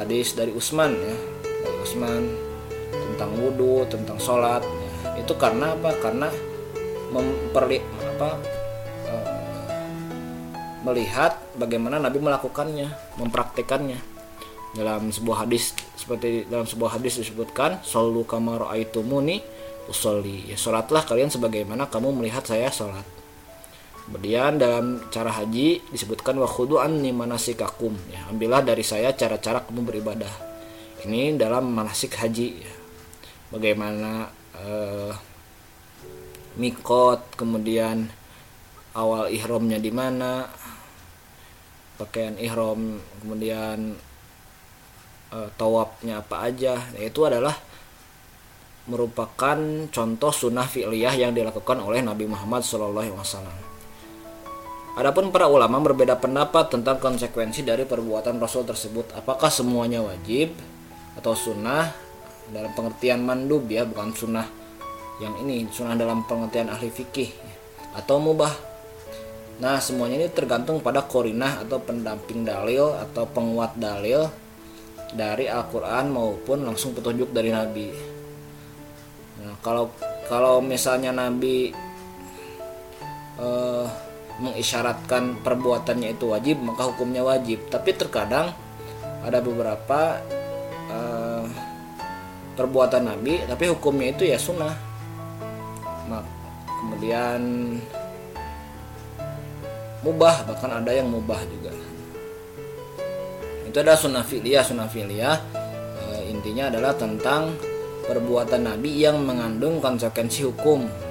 hadis 0.00 0.32
dari 0.32 0.56
Usman 0.56 0.96
ya 0.96 1.16
dari 1.44 1.76
Usman 1.84 2.22
tentang 2.88 3.36
wudhu 3.36 3.84
tentang 3.92 4.16
sholat 4.16 4.64
ya, 4.64 5.20
itu 5.20 5.36
karena 5.36 5.76
apa 5.76 5.92
karena 6.00 6.32
memperli 7.12 7.78
apa 8.16 8.30
uh, 9.08 9.26
melihat 10.84 11.36
bagaimana 11.56 11.98
Nabi 11.98 12.18
melakukannya 12.20 12.88
mempraktikannya 13.18 13.98
dalam 14.76 15.08
sebuah 15.08 15.48
hadis 15.48 15.72
seperti 15.96 16.44
dalam 16.46 16.68
sebuah 16.68 17.00
hadis 17.00 17.18
disebutkan 17.18 17.80
solu 17.82 18.28
kamar 18.28 18.68
aitumuni 18.72 19.40
usolli 19.88 20.52
ya 20.52 20.56
sholatlah 20.60 21.02
kalian 21.08 21.32
sebagaimana 21.32 21.88
kamu 21.88 22.12
melihat 22.12 22.44
saya 22.44 22.68
sholat 22.68 23.18
Kemudian 24.08 24.56
dalam 24.56 25.04
cara 25.12 25.28
haji 25.28 25.84
disebutkan 25.92 26.40
wa 26.40 26.48
anni 26.80 27.12
manasikakum 27.12 27.92
ya, 28.08 28.24
ambillah 28.32 28.64
dari 28.64 28.80
saya 28.80 29.12
cara-cara 29.12 29.68
kamu 29.68 29.84
beribadah. 29.84 30.32
Ini 31.04 31.36
dalam 31.36 31.68
manasik 31.76 32.16
haji 32.16 32.48
ya. 32.56 32.72
Bagaimana 33.52 34.32
uh, 34.56 35.12
mikot, 36.58 37.38
kemudian 37.38 38.10
awal 38.92 39.30
ihramnya 39.30 39.78
di 39.78 39.94
mana, 39.94 40.50
pakaian 41.98 42.34
ihram, 42.38 42.98
kemudian 43.22 43.94
uh, 45.30 45.48
tawafnya 45.54 46.20
apa 46.20 46.50
aja. 46.50 46.74
Ya, 46.98 47.02
itu 47.06 47.22
adalah 47.22 47.54
merupakan 48.88 49.58
contoh 49.92 50.32
sunnah 50.32 50.66
fi'liyah 50.66 51.14
yang 51.14 51.32
dilakukan 51.36 51.78
oleh 51.78 52.02
Nabi 52.02 52.26
Muhammad 52.26 52.66
SAW. 52.66 52.98
Adapun 54.98 55.30
para 55.30 55.46
ulama 55.46 55.78
berbeda 55.78 56.18
pendapat 56.18 56.74
tentang 56.74 56.98
konsekuensi 56.98 57.62
dari 57.62 57.86
perbuatan 57.86 58.42
Rasul 58.42 58.66
tersebut. 58.66 59.14
Apakah 59.14 59.46
semuanya 59.46 60.02
wajib 60.02 60.58
atau 61.14 61.38
sunnah 61.38 61.94
dalam 62.50 62.74
pengertian 62.74 63.22
mandub 63.22 63.62
ya, 63.70 63.86
bukan 63.86 64.10
sunnah 64.10 64.57
yang 65.18 65.34
ini, 65.42 65.66
sunnah 65.70 65.98
dalam 65.98 66.22
pengertian 66.26 66.70
ahli 66.70 66.90
fikih 66.90 67.30
atau 67.94 68.22
mubah. 68.22 68.54
Nah, 69.58 69.82
semuanya 69.82 70.22
ini 70.22 70.28
tergantung 70.30 70.78
pada 70.78 71.02
korinah 71.02 71.66
atau 71.66 71.82
pendamping 71.82 72.46
dalil 72.46 72.94
atau 72.94 73.26
penguat 73.26 73.74
dalil 73.74 74.30
dari 75.10 75.50
Al-Quran 75.50 76.14
maupun 76.14 76.62
langsung 76.62 76.94
petunjuk 76.94 77.34
dari 77.34 77.50
Nabi. 77.50 77.90
Nah, 79.42 79.58
kalau 79.58 79.90
kalau 80.30 80.62
misalnya 80.62 81.10
Nabi 81.10 81.74
uh, 83.42 83.86
mengisyaratkan 84.38 85.42
perbuatannya 85.42 86.14
itu 86.14 86.30
wajib 86.30 86.62
maka 86.62 86.86
hukumnya 86.86 87.26
wajib 87.26 87.66
tapi 87.66 87.90
terkadang 87.94 88.54
ada 89.26 89.38
beberapa 89.42 90.22
uh, 90.94 91.44
perbuatan 92.54 93.10
nabi 93.10 93.42
tapi 93.46 93.66
hukumnya 93.66 94.14
itu 94.14 94.30
ya 94.30 94.38
sunnah 94.38 94.87
kemudian 96.80 97.40
mubah 100.02 100.46
bahkan 100.46 100.70
ada 100.72 100.90
yang 100.94 101.10
mubah 101.10 101.42
juga 101.48 101.74
itu 103.68 103.76
adalah 103.76 103.98
sunnah 104.00 104.24
fi'liyah 104.24 104.64
sunnah 104.64 104.88
fi'liyah 104.88 105.36
e, 105.98 106.04
intinya 106.32 106.72
adalah 106.72 106.96
tentang 106.96 107.52
perbuatan 108.08 108.64
nabi 108.64 109.04
yang 109.04 109.20
mengandung 109.20 109.82
konsekuensi 109.84 110.48
hukum 110.48 111.08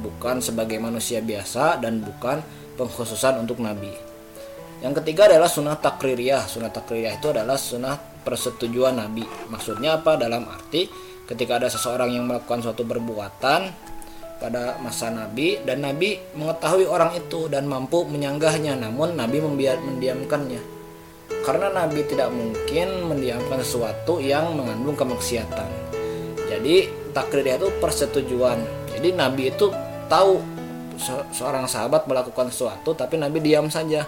bukan 0.00 0.40
sebagai 0.40 0.80
manusia 0.80 1.20
biasa 1.20 1.78
dan 1.78 2.00
bukan 2.00 2.40
pengkhususan 2.74 3.36
untuk 3.44 3.60
nabi. 3.60 3.92
Yang 4.80 5.04
ketiga 5.04 5.28
adalah 5.28 5.48
sunnah 5.52 5.76
takririyah. 5.76 6.48
Sunnah 6.48 6.72
takririyah 6.72 7.20
itu 7.20 7.28
adalah 7.28 7.60
sunnah 7.60 8.00
persetujuan 8.24 8.96
nabi. 8.96 9.28
Maksudnya 9.52 10.00
apa? 10.00 10.16
Dalam 10.16 10.48
arti 10.48 10.88
ketika 11.28 11.60
ada 11.60 11.68
seseorang 11.68 12.16
yang 12.16 12.24
melakukan 12.24 12.64
suatu 12.64 12.82
perbuatan 12.88 13.89
pada 14.40 14.80
masa 14.80 15.12
nabi 15.12 15.60
dan 15.68 15.84
nabi 15.84 16.16
mengetahui 16.32 16.88
orang 16.88 17.12
itu 17.14 17.46
dan 17.52 17.68
mampu 17.68 18.08
menyanggahnya. 18.08 18.74
Namun 18.80 19.14
nabi 19.14 19.38
membiar 19.44 19.78
mendiamkannya. 19.84 20.80
Karena 21.44 21.68
nabi 21.70 22.02
tidak 22.08 22.32
mungkin 22.32 23.06
mendiamkan 23.06 23.60
sesuatu 23.60 24.18
yang 24.18 24.56
mengandung 24.56 24.96
kemaksiatan. 24.96 25.68
Jadi 26.50 26.88
takririyah 27.14 27.60
itu 27.60 27.68
persetujuan. 27.78 28.58
Jadi 28.96 29.08
nabi 29.14 29.52
itu 29.52 29.70
tahu 30.10 30.42
seorang 31.32 31.64
sahabat 31.64 32.04
melakukan 32.04 32.52
sesuatu 32.52 32.92
tapi 32.92 33.16
Nabi 33.16 33.40
diam 33.40 33.72
saja. 33.72 34.04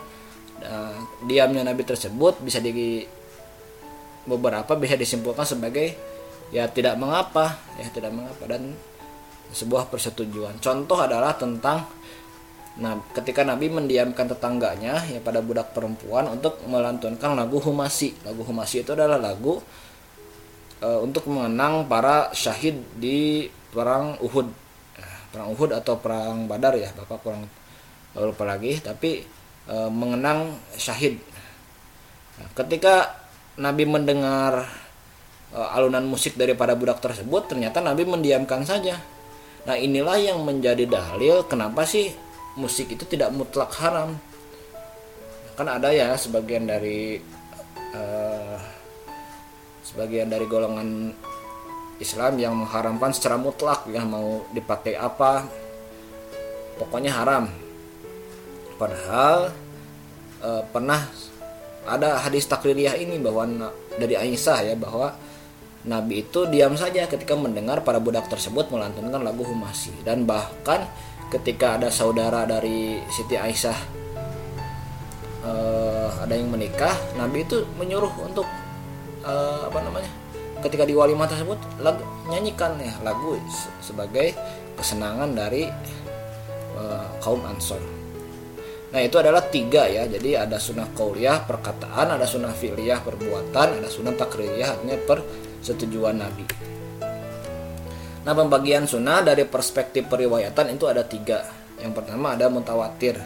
Nah, 0.63 0.95
diamnya 1.25 1.65
Nabi 1.65 1.83
tersebut 1.83 2.39
bisa 2.45 2.61
di 2.61 3.03
beberapa 4.23 4.79
bisa 4.79 4.95
disimpulkan 4.95 5.49
sebagai 5.49 5.97
ya 6.53 6.69
tidak 6.69 7.01
mengapa. 7.01 7.57
Ya 7.81 7.89
tidak 7.89 8.13
mengapa. 8.13 8.45
Dan 8.45 8.77
sebuah 9.53 9.89
persetujuan. 9.93 10.59
Contoh 10.59 10.99
adalah 11.01 11.37
tentang 11.37 11.85
nah 12.73 12.97
ketika 13.13 13.45
Nabi 13.45 13.69
mendiamkan 13.69 14.25
tetangganya 14.33 15.05
ya 15.05 15.21
pada 15.21 15.45
budak 15.45 15.77
perempuan 15.77 16.25
untuk 16.33 16.61
melantunkan 16.65 17.37
lagu 17.37 17.61
humasi. 17.61 18.17
Lagu 18.25 18.43
humasi 18.43 18.81
itu 18.81 18.97
adalah 18.97 19.21
lagu 19.21 19.61
e, 20.81 20.89
untuk 21.05 21.29
mengenang 21.29 21.85
para 21.85 22.33
syahid 22.33 22.81
di 22.97 23.47
perang 23.69 24.17
Uhud. 24.25 24.49
Nah, 24.97 25.17
perang 25.29 25.49
Uhud 25.53 25.71
atau 25.77 26.01
perang 26.01 26.49
Badar 26.49 26.73
ya 26.81 26.89
bapak 26.97 27.19
kurang 27.21 27.45
lupa 28.17 28.45
lagi 28.49 28.81
tapi 28.81 29.21
e, 29.69 29.77
mengenang 29.93 30.57
syahid. 30.81 31.21
Nah, 32.41 32.49
ketika 32.57 33.21
Nabi 33.61 33.85
mendengar 33.85 34.65
uh, 35.53 35.77
alunan 35.77 36.05
musik 36.09 36.35
daripada 36.41 36.73
budak 36.73 36.99
tersebut 37.05 37.53
ternyata 37.53 37.85
Nabi 37.85 38.09
mendiamkan 38.09 38.65
saja 38.65 38.97
nah 39.63 39.79
inilah 39.79 40.19
yang 40.19 40.43
menjadi 40.43 40.85
dalil 40.91 41.47
kenapa 41.47 41.87
sih 41.87 42.11
musik 42.57 42.93
itu 42.93 43.05
tidak 43.09 43.33
mutlak 43.33 43.73
haram. 43.81 44.17
Kan 45.57 45.69
ada 45.69 45.93
ya 45.93 46.17
sebagian 46.17 46.65
dari 46.65 47.21
uh, 47.93 48.57
sebagian 49.85 50.33
dari 50.33 50.49
golongan 50.49 51.13
Islam 52.01 52.41
yang 52.41 52.57
mengharamkan 52.59 53.15
secara 53.15 53.39
mutlak 53.39 53.87
ya 53.87 54.03
mau 54.03 54.43
dipakai 54.51 54.97
apa 54.97 55.47
pokoknya 56.81 57.13
haram. 57.15 57.47
Padahal 58.81 59.55
uh, 60.43 60.63
pernah 60.73 61.07
ada 61.87 62.19
hadis 62.23 62.47
takririyah 62.47 62.95
ini 62.99 63.19
bahwa 63.19 63.71
dari 63.99 64.15
Aisyah 64.15 64.59
ya 64.73 64.75
bahwa 64.79 65.15
Nabi 65.83 66.23
itu 66.23 66.47
diam 66.47 66.79
saja 66.79 67.11
ketika 67.11 67.35
mendengar 67.35 67.83
para 67.83 67.99
budak 67.99 68.31
tersebut 68.31 68.71
melantunkan 68.71 69.19
lagu 69.19 69.43
Humasi 69.43 69.91
dan 70.07 70.23
bahkan 70.23 70.87
ketika 71.35 71.81
ada 71.81 71.91
saudara 71.91 72.47
dari 72.47 73.03
Siti 73.11 73.35
Aisyah 73.35 73.79
uh, 75.43 76.09
ada 76.23 76.35
yang 76.39 76.55
menikah 76.55 76.95
Nabi 77.19 77.43
itu 77.43 77.67
menyuruh 77.75 78.15
untuk 78.23 78.47
uh, 79.27 79.67
apa 79.67 79.79
namanya 79.83 80.13
ketika 80.63 80.87
di 80.87 80.95
walimah 80.95 81.27
tersebut 81.27 81.59
lagu, 81.83 82.07
nyanyikan 82.31 82.79
ya 82.79 82.95
lagu 83.03 83.35
sebagai 83.83 84.39
kesenangan 84.79 85.35
dari 85.35 85.67
uh, 86.79 87.11
kaum 87.19 87.43
Ansor. 87.43 87.83
Nah 88.93 89.01
itu 89.01 89.17
adalah 89.19 89.43
tiga 89.49 89.89
ya. 89.89 90.07
Jadi 90.07 90.37
ada 90.37 90.61
sunnah 90.61 90.87
kauliyah 90.93 91.49
perkataan, 91.49 92.15
ada 92.15 92.29
sunnah 92.29 92.53
fi'liyah 92.53 93.01
perbuatan, 93.03 93.83
ada 93.83 93.89
sunnah 93.89 94.15
takriyah 94.15 94.79
artinya 94.79 95.01
persetujuan 95.63 96.19
Nabi. 96.19 96.43
Nah 98.27 98.35
pembagian 98.35 98.91
sunnah 98.91 99.23
dari 99.23 99.47
perspektif 99.47 100.11
periwayatan 100.11 100.75
itu 100.75 100.91
ada 100.91 101.07
tiga. 101.07 101.47
Yang 101.79 102.03
pertama 102.03 102.35
ada 102.35 102.51
mutawatir. 102.51 103.19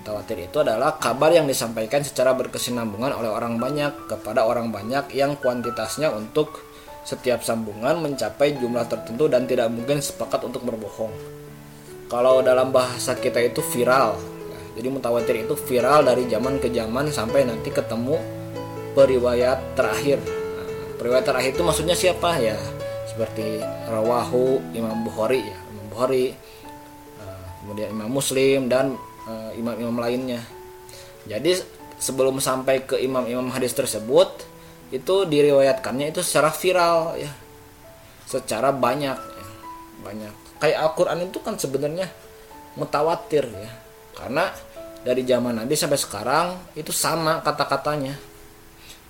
Mutawatir 0.00 0.46
itu 0.46 0.62
adalah 0.62 0.96
kabar 0.98 1.34
yang 1.34 1.50
disampaikan 1.50 2.06
secara 2.06 2.34
berkesinambungan 2.38 3.12
oleh 3.14 3.30
orang 3.30 3.58
banyak 3.58 4.06
kepada 4.06 4.46
orang 4.46 4.70
banyak 4.70 5.10
yang 5.14 5.34
kuantitasnya 5.38 6.10
untuk 6.14 6.66
setiap 7.02 7.42
sambungan 7.42 7.98
mencapai 7.98 8.54
jumlah 8.58 8.86
tertentu 8.86 9.26
dan 9.26 9.46
tidak 9.46 9.70
mungkin 9.70 9.98
sepakat 9.98 10.46
untuk 10.46 10.62
berbohong. 10.66 11.12
Kalau 12.10 12.42
dalam 12.42 12.74
bahasa 12.74 13.14
kita 13.14 13.38
itu 13.38 13.62
viral, 13.62 14.18
jadi 14.74 14.90
mutawatir 14.90 15.46
itu 15.46 15.54
viral 15.54 16.02
dari 16.02 16.26
zaman 16.26 16.58
ke 16.58 16.66
zaman 16.74 17.14
sampai 17.14 17.46
nanti 17.46 17.70
ketemu 17.70 18.18
periwayat 18.98 19.78
terakhir. 19.78 20.39
Periwayat 21.00 21.24
terakhir 21.24 21.56
itu 21.56 21.64
maksudnya 21.64 21.96
siapa 21.96 22.36
ya? 22.36 22.60
Seperti 23.08 23.64
Rawahu 23.88 24.76
Imam 24.76 25.00
Bukhari 25.00 25.40
ya, 25.40 25.56
Imam 25.72 25.86
Bukhari, 25.88 26.36
uh, 27.24 27.44
kemudian 27.64 27.88
Imam 27.96 28.12
Muslim 28.12 28.68
dan 28.68 29.00
uh, 29.24 29.50
imam-imam 29.56 29.96
lainnya. 29.96 30.44
Jadi 31.24 31.56
sebelum 31.96 32.36
sampai 32.36 32.84
ke 32.84 33.00
imam-imam 33.00 33.48
hadis 33.48 33.72
tersebut 33.72 34.44
itu 34.92 35.24
diriwayatkannya 35.24 36.12
itu 36.12 36.20
secara 36.20 36.52
viral 36.52 37.16
ya, 37.16 37.32
secara 38.28 38.68
banyak, 38.68 39.16
ya. 39.16 39.46
banyak. 40.04 40.34
Kayak 40.60 40.78
Al-Quran 40.84 41.24
itu 41.24 41.40
kan 41.40 41.56
sebenarnya 41.56 42.12
mutawatir 42.78 43.48
ya 43.50 43.72
karena 44.14 44.52
dari 45.00 45.24
zaman 45.24 45.56
Nabi 45.56 45.74
sampai 45.74 45.98
sekarang 45.98 46.46
itu 46.76 46.92
sama 46.92 47.40
kata-katanya 47.42 48.14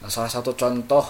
nah 0.00 0.08
salah 0.08 0.32
satu 0.32 0.56
contoh 0.56 1.04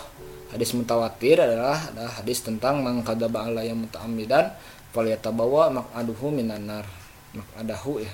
hadis 0.50 0.74
mutawatir 0.74 1.38
adalah 1.38 1.78
ada 1.94 2.10
hadis 2.20 2.42
tentang 2.42 2.82
mangkadaba 2.82 3.46
ala 3.46 3.62
yang 3.62 3.78
muta'amidan 3.82 4.50
falyatabawa 4.90 5.70
maq'aduhu 5.70 6.34
minanar 6.34 6.84
maq'adahu 7.34 8.02
ya 8.02 8.12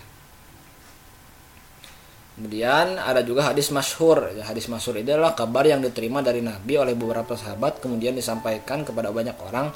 Kemudian 2.37 3.01
ada 3.01 3.25
juga 3.25 3.49
hadis 3.49 3.73
masyhur. 3.73 4.29
Ya, 4.37 4.45
hadis 4.45 4.69
masyhur 4.69 5.01
itu 5.01 5.09
adalah 5.09 5.33
kabar 5.33 5.65
yang 5.65 5.81
diterima 5.81 6.21
dari 6.21 6.45
Nabi 6.45 6.77
oleh 6.77 6.93
beberapa 6.93 7.33
sahabat 7.33 7.81
kemudian 7.81 8.13
disampaikan 8.13 8.85
kepada 8.85 9.09
banyak 9.09 9.33
orang 9.41 9.73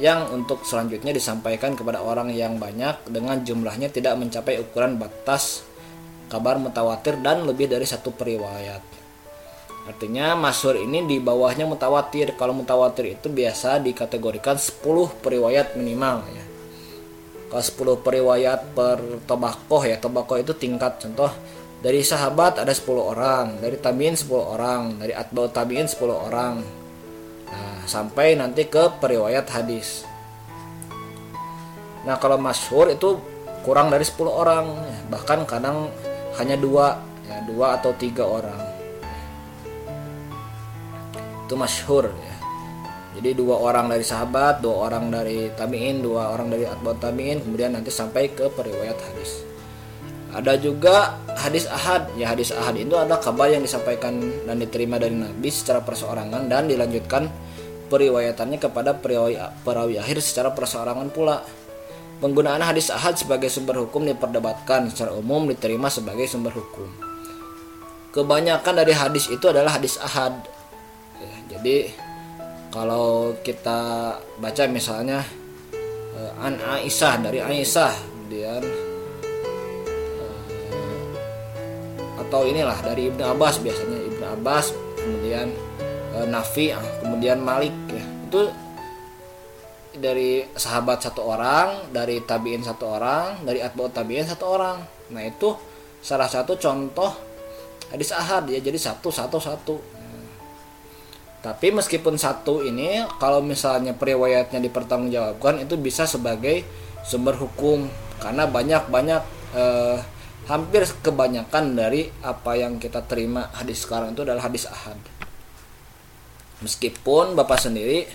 yang 0.00 0.24
untuk 0.32 0.64
selanjutnya 0.64 1.12
disampaikan 1.12 1.76
kepada 1.76 2.00
orang 2.00 2.32
yang 2.32 2.56
banyak 2.56 3.12
dengan 3.12 3.44
jumlahnya 3.44 3.92
tidak 3.92 4.16
mencapai 4.16 4.56
ukuran 4.56 4.96
batas 4.96 5.68
kabar 6.32 6.56
mutawatir 6.56 7.20
dan 7.20 7.44
lebih 7.44 7.68
dari 7.68 7.84
satu 7.84 8.08
periwayat. 8.16 8.97
Artinya 9.88 10.36
masyur 10.36 10.76
ini 10.76 11.08
di 11.08 11.16
bawahnya 11.16 11.64
mutawatir. 11.64 12.36
Kalau 12.36 12.52
mutawatir 12.52 13.16
itu 13.16 13.32
biasa 13.32 13.80
dikategorikan 13.80 14.60
10 14.60 14.84
periwayat 15.24 15.80
minimal 15.80 16.28
ya. 16.28 16.44
Kalau 17.48 17.96
10 17.96 18.04
periwayat 18.04 18.76
per 18.76 19.00
tobakoh 19.24 19.80
ya, 19.88 19.96
tobakoh 19.96 20.36
itu 20.36 20.52
tingkat 20.52 21.00
contoh 21.00 21.32
dari 21.80 22.04
sahabat 22.04 22.60
ada 22.60 22.74
10 22.76 22.84
orang, 23.00 23.64
dari 23.64 23.80
tabiin 23.80 24.12
10 24.12 24.28
orang, 24.36 25.00
dari 25.00 25.16
atba'ut 25.16 25.56
tabiin 25.56 25.88
10 25.88 26.12
orang, 26.12 26.60
sampai 27.88 28.36
nanti 28.36 28.68
ke 28.68 29.00
periwayat 29.00 29.48
hadis. 29.48 30.04
Nah 32.04 32.20
kalau 32.20 32.36
masyhur 32.36 32.92
itu 32.92 33.16
kurang 33.64 33.88
dari 33.88 34.04
10 34.04 34.28
orang, 34.28 34.68
bahkan 35.08 35.48
kadang 35.48 35.88
hanya 36.36 36.60
dua, 36.60 37.00
ya, 37.24 37.40
dua 37.48 37.80
atau 37.80 37.96
tiga 37.96 38.28
orang. 38.28 38.67
Itu 41.48 41.56
masyhur 41.56 42.12
ya. 42.12 42.34
Jadi 43.16 43.34
dua 43.34 43.56
orang 43.56 43.88
dari 43.88 44.04
sahabat, 44.04 44.60
dua 44.60 44.84
orang 44.84 45.08
dari 45.08 45.48
tabiin, 45.56 46.04
dua 46.04 46.30
orang 46.30 46.52
dari 46.52 46.68
atba'ut 46.68 47.00
tabiin, 47.00 47.40
kemudian 47.40 47.72
nanti 47.72 47.88
sampai 47.88 48.30
ke 48.30 48.52
periwayat 48.52 48.94
hadis. 48.94 49.48
Ada 50.28 50.60
juga 50.60 51.16
hadis 51.40 51.64
ahad. 51.66 52.12
Ya 52.20 52.28
hadis 52.28 52.52
ahad 52.52 52.76
itu 52.76 52.92
adalah 52.92 53.16
kabar 53.16 53.48
yang 53.48 53.64
disampaikan 53.64 54.20
dan 54.44 54.60
diterima 54.60 55.00
dari 55.00 55.16
Nabi 55.16 55.48
secara 55.48 55.80
perseorangan 55.80 56.52
dan 56.52 56.68
dilanjutkan 56.68 57.32
periwayatannya 57.88 58.60
kepada 58.60 58.92
perawi, 59.00 59.40
perawi 59.64 59.96
akhir 59.96 60.20
secara 60.20 60.52
perseorangan 60.52 61.08
pula. 61.08 61.40
Penggunaan 62.20 62.60
hadis 62.60 62.92
ahad 62.92 63.16
sebagai 63.16 63.48
sumber 63.48 63.78
hukum 63.82 64.04
diperdebatkan 64.04 64.92
secara 64.92 65.16
umum 65.16 65.48
diterima 65.48 65.88
sebagai 65.88 66.28
sumber 66.28 66.52
hukum. 66.52 66.86
Kebanyakan 68.12 68.74
dari 68.84 68.92
hadis 68.92 69.30
itu 69.32 69.48
adalah 69.48 69.80
hadis 69.80 69.96
ahad. 70.02 70.34
Jadi 71.58 71.90
kalau 72.70 73.34
kita 73.42 74.14
baca 74.38 74.62
misalnya 74.70 75.24
uh, 76.14 76.44
an 76.44 76.54
Aisyah 76.54 77.14
dari 77.18 77.42
Aisyah 77.42 77.94
kemudian 77.98 78.62
uh, 80.22 80.42
atau 82.22 82.46
inilah 82.46 82.78
dari 82.84 83.10
Ibnu 83.10 83.24
Abbas 83.24 83.58
biasanya 83.58 83.98
Ibnu 84.06 84.24
Abbas 84.38 84.88
kemudian 84.98 85.48
e, 86.12 86.18
Nafi 86.28 86.74
ah, 86.74 86.84
kemudian 87.00 87.40
Malik 87.40 87.72
ya. 87.88 88.04
Itu 88.28 88.52
dari 89.98 90.44
sahabat 90.54 91.02
satu 91.02 91.24
orang 91.24 91.90
dari 91.90 92.22
tabiin 92.22 92.62
satu 92.62 92.84
orang 92.86 93.42
dari 93.42 93.64
atbaut 93.64 93.90
tabiin 93.94 94.28
satu 94.28 94.44
orang. 94.46 94.78
Nah 95.14 95.22
itu 95.24 95.56
salah 96.04 96.28
satu 96.28 96.60
contoh 96.60 97.10
hadis 97.88 98.12
ahad 98.12 98.44
ya. 98.52 98.60
Jadi 98.60 98.76
satu 98.76 99.08
satu 99.08 99.40
satu 99.40 99.97
tapi 101.38 101.70
meskipun 101.70 102.18
satu 102.18 102.66
ini 102.66 103.06
kalau 103.22 103.38
misalnya 103.38 103.94
periwayatnya 103.94 104.58
dipertanggungjawabkan 104.58 105.62
itu 105.62 105.78
bisa 105.78 106.02
sebagai 106.02 106.66
sumber 107.06 107.38
hukum. 107.38 107.86
Karena 108.18 108.50
banyak 108.50 108.90
banyak 108.90 109.22
eh, 109.54 109.98
hampir 110.50 110.82
kebanyakan 111.04 111.78
dari 111.78 112.10
apa 112.24 112.58
yang 112.58 112.82
kita 112.82 113.06
terima 113.06 113.52
hadis 113.54 113.86
sekarang 113.86 114.16
itu 114.16 114.26
adalah 114.26 114.50
hadis 114.50 114.66
ahad. 114.66 114.98
Meskipun 116.58 117.38
bapak 117.38 117.54
sendiri 117.62 118.10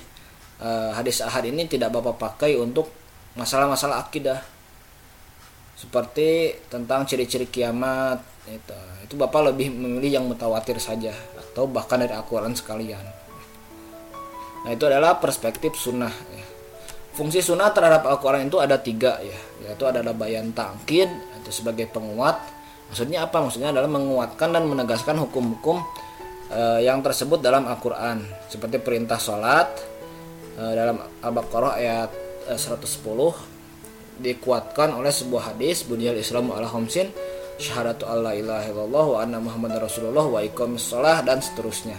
uh, 0.59 0.91
hadis 0.91 1.23
ahad 1.23 1.47
ini 1.47 1.63
tidak 1.63 1.95
bapak 1.95 2.19
pakai 2.19 2.59
untuk 2.59 2.91
masalah-masalah 3.39 4.03
akidah. 4.03 4.43
Seperti 5.79 6.59
tentang 6.67 7.07
ciri-ciri 7.07 7.47
kiamat 7.47 8.19
itu. 8.51 8.75
Itu 9.07 9.15
bapak 9.15 9.55
lebih 9.55 9.71
memilih 9.71 10.19
yang 10.19 10.25
mutawatir 10.27 10.75
saja 10.75 11.15
atau 11.53 11.69
bahkan 11.69 12.01
dari 12.01 12.17
Al-Quran 12.17 12.57
sekalian 12.57 13.23
Nah 14.63 14.71
itu 14.71 14.83
adalah 14.87 15.19
perspektif 15.19 15.75
sunnah. 15.75 16.11
Ya. 16.11 16.45
Fungsi 17.13 17.43
sunnah 17.43 17.69
terhadap 17.75 18.07
Al-Quran 18.07 18.47
itu 18.49 18.57
ada 18.57 18.79
tiga 18.79 19.19
ya, 19.21 19.37
yaitu 19.67 19.85
adalah 19.85 20.15
bayan 20.17 20.49
tangkid 20.55 21.11
itu 21.43 21.51
sebagai 21.51 21.91
penguat. 21.91 22.39
Maksudnya 22.89 23.27
apa? 23.27 23.43
Maksudnya 23.43 23.69
adalah 23.75 23.91
menguatkan 23.91 24.49
dan 24.49 24.63
menegaskan 24.65 25.19
hukum-hukum 25.21 25.83
uh, 26.49 26.79
yang 26.81 27.03
tersebut 27.05 27.43
dalam 27.43 27.69
Al-Quran, 27.69 28.23
seperti 28.49 28.81
perintah 28.81 29.19
sholat 29.19 29.67
uh, 30.57 30.73
dalam 30.73 30.97
Al-Baqarah 31.21 31.77
ayat 31.77 32.09
uh, 32.49 32.57
110 32.57 33.03
dikuatkan 34.13 34.93
oleh 34.93 35.09
sebuah 35.09 35.53
hadis 35.53 35.85
bunyal 35.85 36.17
Islam 36.17 36.53
ala 36.53 36.69
khamsin 36.69 37.09
syahadatu 37.61 38.09
alla 38.09 38.33
ilaha 38.33 38.65
illallah 38.69 39.05
wa 39.05 39.17
anna 39.21 39.37
muhammad 39.37 39.77
rasulullah 39.77 40.25
wa 40.25 40.39
iqamis 40.41 40.89
shalah 40.89 41.21
dan 41.21 41.39
seterusnya. 41.39 41.97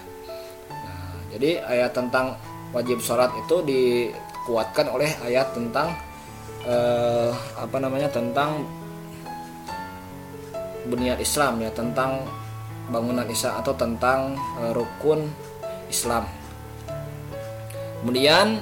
Nah, 0.71 1.15
jadi 1.35 1.63
ayat 1.63 1.95
tentang 1.95 2.35
wajib 2.75 2.99
sholat 2.99 3.31
itu 3.39 3.63
dikuatkan 3.63 4.91
oleh 4.91 5.11
ayat 5.23 5.55
tentang 5.55 5.95
eh, 6.67 7.31
apa 7.55 7.77
namanya 7.79 8.11
tentang 8.11 8.67
bunyat 10.85 11.17
Islam 11.23 11.65
ya 11.65 11.71
tentang 11.73 12.27
bangunan 12.91 13.25
Islam 13.31 13.63
atau 13.63 13.73
tentang 13.79 14.35
eh, 14.61 14.73
rukun 14.75 15.31
Islam. 15.89 16.27
Kemudian 18.03 18.59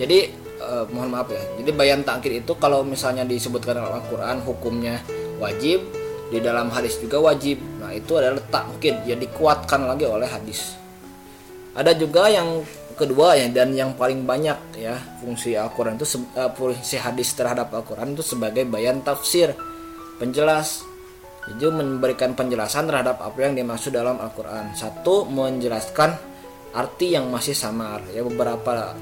jadi 0.00 0.32
eh, 0.58 0.84
mohon 0.90 1.12
maaf 1.12 1.28
ya. 1.28 1.44
Jadi 1.60 1.70
bayan 1.76 2.00
takir 2.02 2.40
itu 2.40 2.56
kalau 2.56 2.80
misalnya 2.80 3.28
disebutkan 3.28 3.78
dalam 3.78 4.00
Al-Qur'an 4.00 4.40
hukumnya 4.42 4.98
wajib, 5.36 5.84
di 6.30 6.38
dalam 6.42 6.68
hadis 6.74 6.98
juga 6.98 7.22
wajib. 7.22 7.62
Nah, 7.78 7.94
itu 7.94 8.18
adalah 8.18 8.42
takkid 8.50 9.06
ya 9.06 9.14
dikuatkan 9.14 9.86
lagi 9.86 10.04
oleh 10.06 10.26
hadis. 10.26 10.74
Ada 11.76 11.92
juga 11.92 12.26
yang 12.32 12.64
kedua 12.96 13.36
ya 13.36 13.52
dan 13.52 13.76
yang 13.76 13.92
paling 13.92 14.24
banyak 14.24 14.80
ya 14.80 14.96
fungsi 15.20 15.52
Al-Qur'an 15.52 16.00
itu 16.00 16.08
uh, 16.32 16.48
fungsi 16.56 16.96
hadis 16.96 17.36
terhadap 17.36 17.68
Al-Qur'an 17.68 18.16
itu 18.16 18.24
sebagai 18.24 18.64
bayan 18.64 19.04
tafsir, 19.04 19.52
penjelas. 20.16 20.82
Jadi 21.46 21.62
memberikan 21.70 22.34
penjelasan 22.34 22.90
terhadap 22.90 23.22
apa 23.22 23.38
yang 23.38 23.54
dimaksud 23.54 23.94
dalam 23.94 24.18
Al-Qur'an. 24.18 24.74
Satu 24.74 25.28
menjelaskan 25.30 26.10
arti 26.74 27.14
yang 27.14 27.30
masih 27.30 27.54
samar 27.54 28.02
ya 28.10 28.26
beberapa 28.26 28.96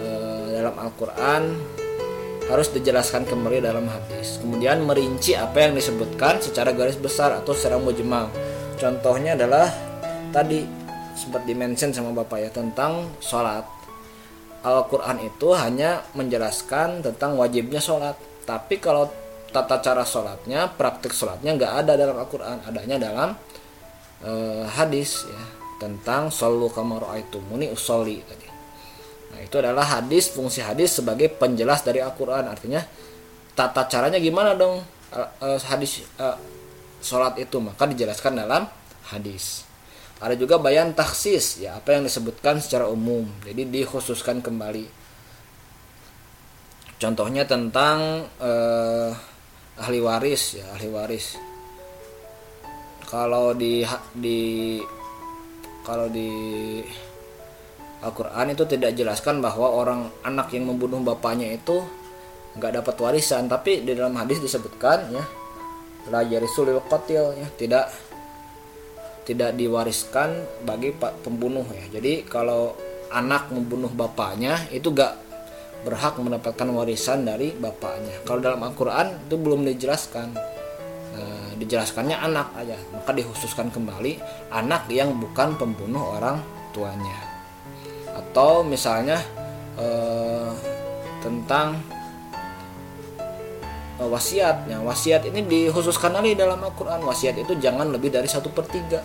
uh, 0.00 0.46
dalam 0.48 0.74
Al-Qur'an 0.78 1.42
harus 2.48 2.68
dijelaskan 2.72 3.24
kembali 3.24 3.64
dalam 3.64 3.88
hadis. 3.88 4.36
Kemudian 4.40 4.84
merinci 4.84 5.32
apa 5.32 5.64
yang 5.64 5.72
disebutkan 5.72 6.44
secara 6.44 6.76
garis 6.76 7.00
besar 7.00 7.32
atau 7.32 7.56
secara 7.56 7.80
mujmal. 7.80 8.28
Contohnya 8.76 9.32
adalah 9.38 9.70
tadi 10.28 10.66
sempat 11.16 11.46
dimention 11.48 11.94
sama 11.94 12.12
Bapak 12.12 12.38
ya 12.42 12.50
tentang 12.52 13.08
sholat. 13.22 13.64
Al-Quran 14.64 15.20
itu 15.24 15.52
hanya 15.52 16.04
menjelaskan 16.16 17.04
tentang 17.04 17.36
wajibnya 17.36 17.80
sholat. 17.80 18.16
Tapi 18.44 18.80
kalau 18.80 19.08
tata 19.52 19.80
cara 19.80 20.04
sholatnya, 20.04 20.72
praktik 20.72 21.12
sholatnya 21.12 21.56
nggak 21.56 21.72
ada 21.84 21.92
dalam 21.96 22.16
Al-Quran. 22.16 22.64
Adanya 22.64 22.96
dalam 22.96 23.36
uh, 24.24 24.64
hadis 24.68 25.28
ya 25.28 25.42
tentang 25.80 26.32
solu 26.32 26.72
muni 27.48 27.68
usoli 27.68 28.20
tadi. 28.24 28.43
Nah 29.34 29.42
itu 29.42 29.58
adalah 29.58 29.98
hadis, 29.98 30.30
fungsi 30.30 30.62
hadis 30.62 31.02
sebagai 31.02 31.26
penjelas 31.34 31.82
dari 31.82 31.98
Al-Quran. 31.98 32.46
Artinya 32.46 32.78
tata 33.58 33.90
caranya 33.90 34.22
gimana 34.22 34.54
dong 34.54 34.78
uh, 35.10 35.30
uh, 35.42 35.58
hadis 35.66 36.06
uh, 36.22 36.38
sholat 37.02 37.34
itu? 37.42 37.58
Maka 37.58 37.90
dijelaskan 37.90 38.38
dalam 38.38 38.70
hadis. 39.10 39.66
Ada 40.22 40.38
juga 40.38 40.62
bayan 40.62 40.94
taksis 40.94 41.58
ya 41.60 41.76
apa 41.76 41.98
yang 41.98 42.06
disebutkan 42.06 42.62
secara 42.62 42.86
umum. 42.86 43.26
Jadi 43.42 43.66
dikhususkan 43.66 44.40
kembali. 44.40 44.86
Contohnya 46.96 47.44
tentang 47.44 48.24
eh, 48.40 49.10
ahli 49.76 49.98
waris 50.00 50.62
ya 50.62 50.64
ahli 50.72 50.88
waris. 50.88 51.36
Kalau 53.04 53.52
di 53.52 53.84
di 54.16 54.80
kalau 55.84 56.08
di 56.08 56.30
Al-Quran 58.04 58.52
itu 58.52 58.64
tidak 58.68 58.92
jelaskan 58.92 59.40
bahwa 59.40 59.72
orang 59.72 60.12
anak 60.22 60.52
yang 60.52 60.68
membunuh 60.68 61.00
bapaknya 61.00 61.48
itu 61.56 61.80
nggak 62.54 62.84
dapat 62.84 62.94
warisan 63.00 63.50
tapi 63.50 63.82
di 63.82 63.96
dalam 63.96 64.14
hadis 64.14 64.38
disebutkan 64.38 65.10
ya 65.10 65.24
la 66.12 66.20
yarisul 66.22 66.70
qatil 66.86 67.34
ya 67.34 67.48
tidak 67.56 67.88
tidak 69.24 69.56
diwariskan 69.56 70.44
bagi 70.62 70.92
pembunuh 70.94 71.64
ya. 71.72 71.98
Jadi 71.98 72.28
kalau 72.28 72.76
anak 73.08 73.48
membunuh 73.50 73.90
bapaknya 73.90 74.60
itu 74.68 74.92
gak 74.92 75.16
berhak 75.84 76.16
mendapatkan 76.16 76.68
warisan 76.72 77.24
dari 77.24 77.52
bapaknya. 77.52 78.20
Kalau 78.24 78.40
dalam 78.40 78.60
Al-Quran 78.64 79.28
itu 79.28 79.36
belum 79.36 79.64
dijelaskan. 79.68 80.28
Nah, 81.14 81.50
dijelaskannya 81.60 82.16
anak 82.16 82.56
aja, 82.56 82.76
maka 82.92 83.12
dikhususkan 83.12 83.68
kembali 83.68 84.20
anak 84.52 84.88
yang 84.88 85.16
bukan 85.20 85.56
pembunuh 85.60 86.16
orang 86.16 86.40
tuanya. 86.72 87.33
Atau 88.14 88.62
misalnya 88.62 89.18
eh, 89.78 90.50
tentang 91.20 91.82
Eh, 93.94 94.08
wasiatnya 94.10 94.82
wasiat 94.82 95.22
ini 95.30 95.46
dikhususkan 95.46 96.10
lagi 96.18 96.34
dalam 96.34 96.58
Al-Quran. 96.58 97.06
Wasiat 97.06 97.38
itu 97.38 97.54
jangan 97.62 97.94
lebih 97.94 98.10
dari 98.10 98.26
satu 98.26 98.50
per 98.50 98.66
tiga. 98.66 98.98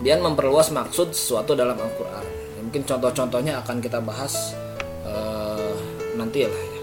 Kemudian 0.00 0.24
memperluas 0.24 0.72
maksud 0.72 1.12
sesuatu 1.12 1.52
dalam 1.52 1.76
Al-Quran. 1.76 2.24
Ya, 2.56 2.60
mungkin 2.64 2.82
contoh-contohnya 2.88 3.60
akan 3.60 3.84
kita 3.84 4.00
bahas 4.00 4.56
uh, 5.04 5.76
nanti 6.16 6.48
lah 6.48 6.56
ya. 6.56 6.80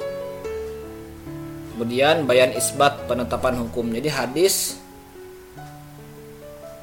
Kemudian 1.73 2.29
bayan 2.29 2.53
isbat 2.53 3.09
penetapan 3.09 3.57
hukum. 3.57 3.89
Jadi 3.89 4.13
hadis 4.13 4.77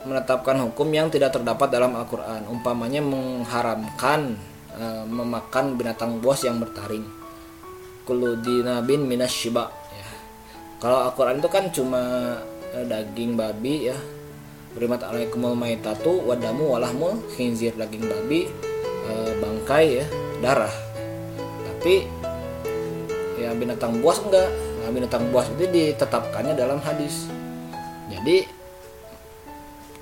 menetapkan 0.05 0.61
hukum 0.69 0.89
yang 0.93 1.09
tidak 1.09 1.33
terdapat 1.33 1.73
dalam 1.73 1.97
Al-Quran 1.97 2.45
umpamanya 2.49 3.01
mengharamkan 3.01 4.37
uh, 4.77 5.05
memakan 5.09 5.81
binatang 5.81 6.21
buas 6.21 6.45
yang 6.45 6.61
bertaring 6.61 7.25
kullu 8.05 8.37
dinabin 8.39 9.09
minas 9.09 9.33
shiba 9.33 9.73
ya. 9.97 10.09
Kalau 10.79 11.09
Al-Qur'an 11.09 11.41
itu 11.41 11.49
kan 11.49 11.73
cuma 11.73 12.37
eh, 12.77 12.85
daging 12.85 13.35
babi 13.35 13.89
ya. 13.91 13.97
Berimat 14.77 15.07
alaikumul 15.07 15.57
maitatu 15.57 16.21
wadamu 16.29 16.77
walahmul 16.77 17.25
khinzir 17.35 17.73
daging 17.75 18.05
babi 18.05 18.47
eh, 19.09 19.33
bangkai 19.41 20.05
ya, 20.05 20.07
darah. 20.45 20.75
Tapi 21.65 22.05
ya 23.41 23.57
binatang 23.57 24.05
buas 24.05 24.21
enggak. 24.21 24.53
Nah, 24.85 24.93
binatang 24.93 25.33
buas 25.33 25.49
itu 25.57 25.65
ditetapkannya 25.65 26.53
dalam 26.53 26.77
hadis. 26.85 27.33
Jadi 28.13 28.45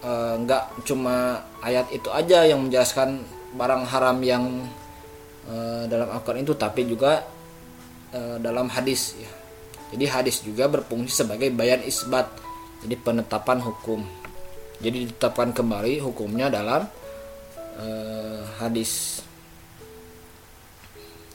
eh, 0.03 0.35
enggak 0.37 0.69
cuma 0.85 1.47
ayat 1.62 1.88
itu 1.95 2.11
aja 2.11 2.45
yang 2.45 2.67
menjelaskan 2.67 3.23
barang 3.55 3.85
haram 3.88 4.19
yang 4.21 4.45
eh, 5.47 5.87
dalam 5.87 6.11
Al-Quran 6.12 6.45
itu 6.45 6.55
tapi 6.59 6.85
juga 6.85 7.23
Eh, 8.12 8.37
dalam 8.45 8.69
hadis 8.69 9.17
ya. 9.17 9.31
Jadi 9.97 10.05
hadis 10.05 10.45
juga 10.45 10.69
berfungsi 10.69 11.25
sebagai 11.25 11.49
bayan 11.49 11.81
isbat, 11.81 12.29
jadi 12.85 12.97
penetapan 13.01 13.65
hukum. 13.65 14.05
Jadi 14.85 15.09
ditetapkan 15.09 15.57
kembali 15.57 16.01
hukumnya 16.01 16.49
dalam 16.49 16.88
uh, 17.77 18.43
hadis. 18.57 19.21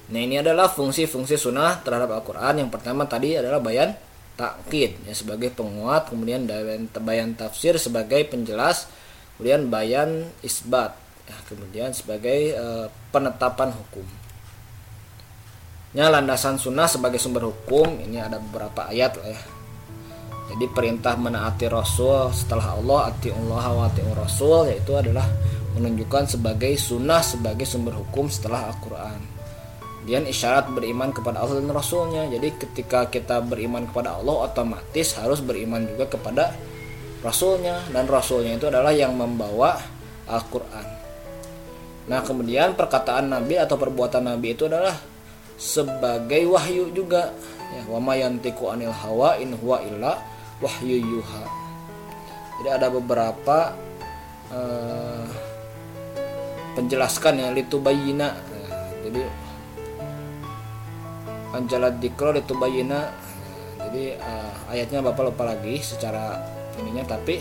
Nah 0.10 0.19
ini 0.19 0.41
adalah 0.41 0.67
fungsi-fungsi 0.73 1.38
sunnah 1.38 1.80
terhadap 1.86 2.12
Al-Quran. 2.17 2.65
Yang 2.65 2.69
pertama 2.73 3.06
tadi 3.06 3.38
adalah 3.38 3.62
bayan 3.62 3.93
takkid 4.38 5.02
ya 5.04 5.13
sebagai 5.17 5.50
penguat, 5.52 6.13
kemudian 6.13 6.45
bayan, 6.45 6.86
bayan 7.02 7.34
tafsir 7.34 7.76
sebagai 7.82 8.21
penjelas, 8.30 8.86
kemudian 9.36 9.67
bayan 9.67 10.30
isbat, 10.45 10.93
ya, 11.26 11.38
kemudian 11.50 11.89
sebagai 11.91 12.54
uh, 12.56 12.88
penetapan 13.10 13.73
hukum. 13.73 14.06
Nya 15.97 16.13
landasan 16.13 16.62
sunnah 16.62 16.86
sebagai 16.86 17.17
sumber 17.17 17.50
hukum 17.50 17.97
ini 17.97 18.21
ada 18.21 18.38
beberapa 18.38 18.88
ayat 18.93 19.17
lah 19.17 19.34
ya. 19.34 19.41
Jadi 20.47 20.65
perintah 20.71 21.17
menaati 21.19 21.67
Rasul 21.67 22.32
setelah 22.32 22.78
Allah 22.78 23.12
ati 23.12 23.34
Allah 23.34 23.65
wa 23.73 23.84
ati 23.89 24.00
Rasul 24.06 24.71
yaitu 24.71 24.95
adalah 24.95 25.28
menunjukkan 25.76 26.39
sebagai 26.39 26.71
sunnah 26.80 27.19
sebagai 27.19 27.67
sumber 27.67 28.00
hukum 28.00 28.32
setelah 28.32 28.71
Al-Quran 28.71 29.37
kemudian 30.07 30.23
isyarat 30.23 30.71
beriman 30.71 31.11
kepada 31.11 31.43
Allah 31.43 31.59
dan 31.59 31.67
Rasulnya. 31.67 32.31
Jadi 32.31 32.55
ketika 32.55 33.11
kita 33.11 33.43
beriman 33.43 33.91
kepada 33.91 34.15
Allah 34.15 34.47
otomatis 34.47 35.19
harus 35.19 35.43
beriman 35.43 35.83
juga 35.83 36.07
kepada 36.07 36.55
Rasulnya. 37.19 37.83
Dan 37.91 38.07
Rasulnya 38.07 38.55
itu 38.55 38.71
adalah 38.71 38.95
yang 38.95 39.19
membawa 39.19 39.75
Al-Quran. 40.31 40.87
Nah 42.07 42.23
kemudian 42.23 42.79
perkataan 42.79 43.35
Nabi 43.35 43.59
atau 43.59 43.75
perbuatan 43.75 44.31
Nabi 44.31 44.55
itu 44.55 44.71
adalah 44.71 44.95
sebagai 45.59 46.55
wahyu 46.55 46.87
juga. 46.95 47.35
Ya 47.75 47.83
wa 47.91 47.99
mayantiku 47.99 48.71
anil 48.71 48.95
hawa 48.95 49.35
in 49.43 49.59
huwa 49.59 49.83
illa 49.83 50.23
wahyu 50.63 51.03
yuha. 51.03 51.43
Jadi 52.63 52.69
ada 52.71 52.87
beberapa 52.87 53.75
uh, 54.55 55.27
penjelaskan 56.79 57.43
ya 57.43 57.51
litubayina 57.51 58.39
nah, 58.39 58.87
jadi 59.03 59.46
anjalat 61.57 61.97
dikro 61.97 62.29
litubayina 62.31 63.09
jadi 63.89 64.19
uh, 64.19 64.71
ayatnya 64.73 64.99
bapak 65.01 65.33
lupa 65.33 65.47
lagi 65.47 65.79
secara 65.81 66.37
ininya 66.77 67.17
tapi 67.17 67.39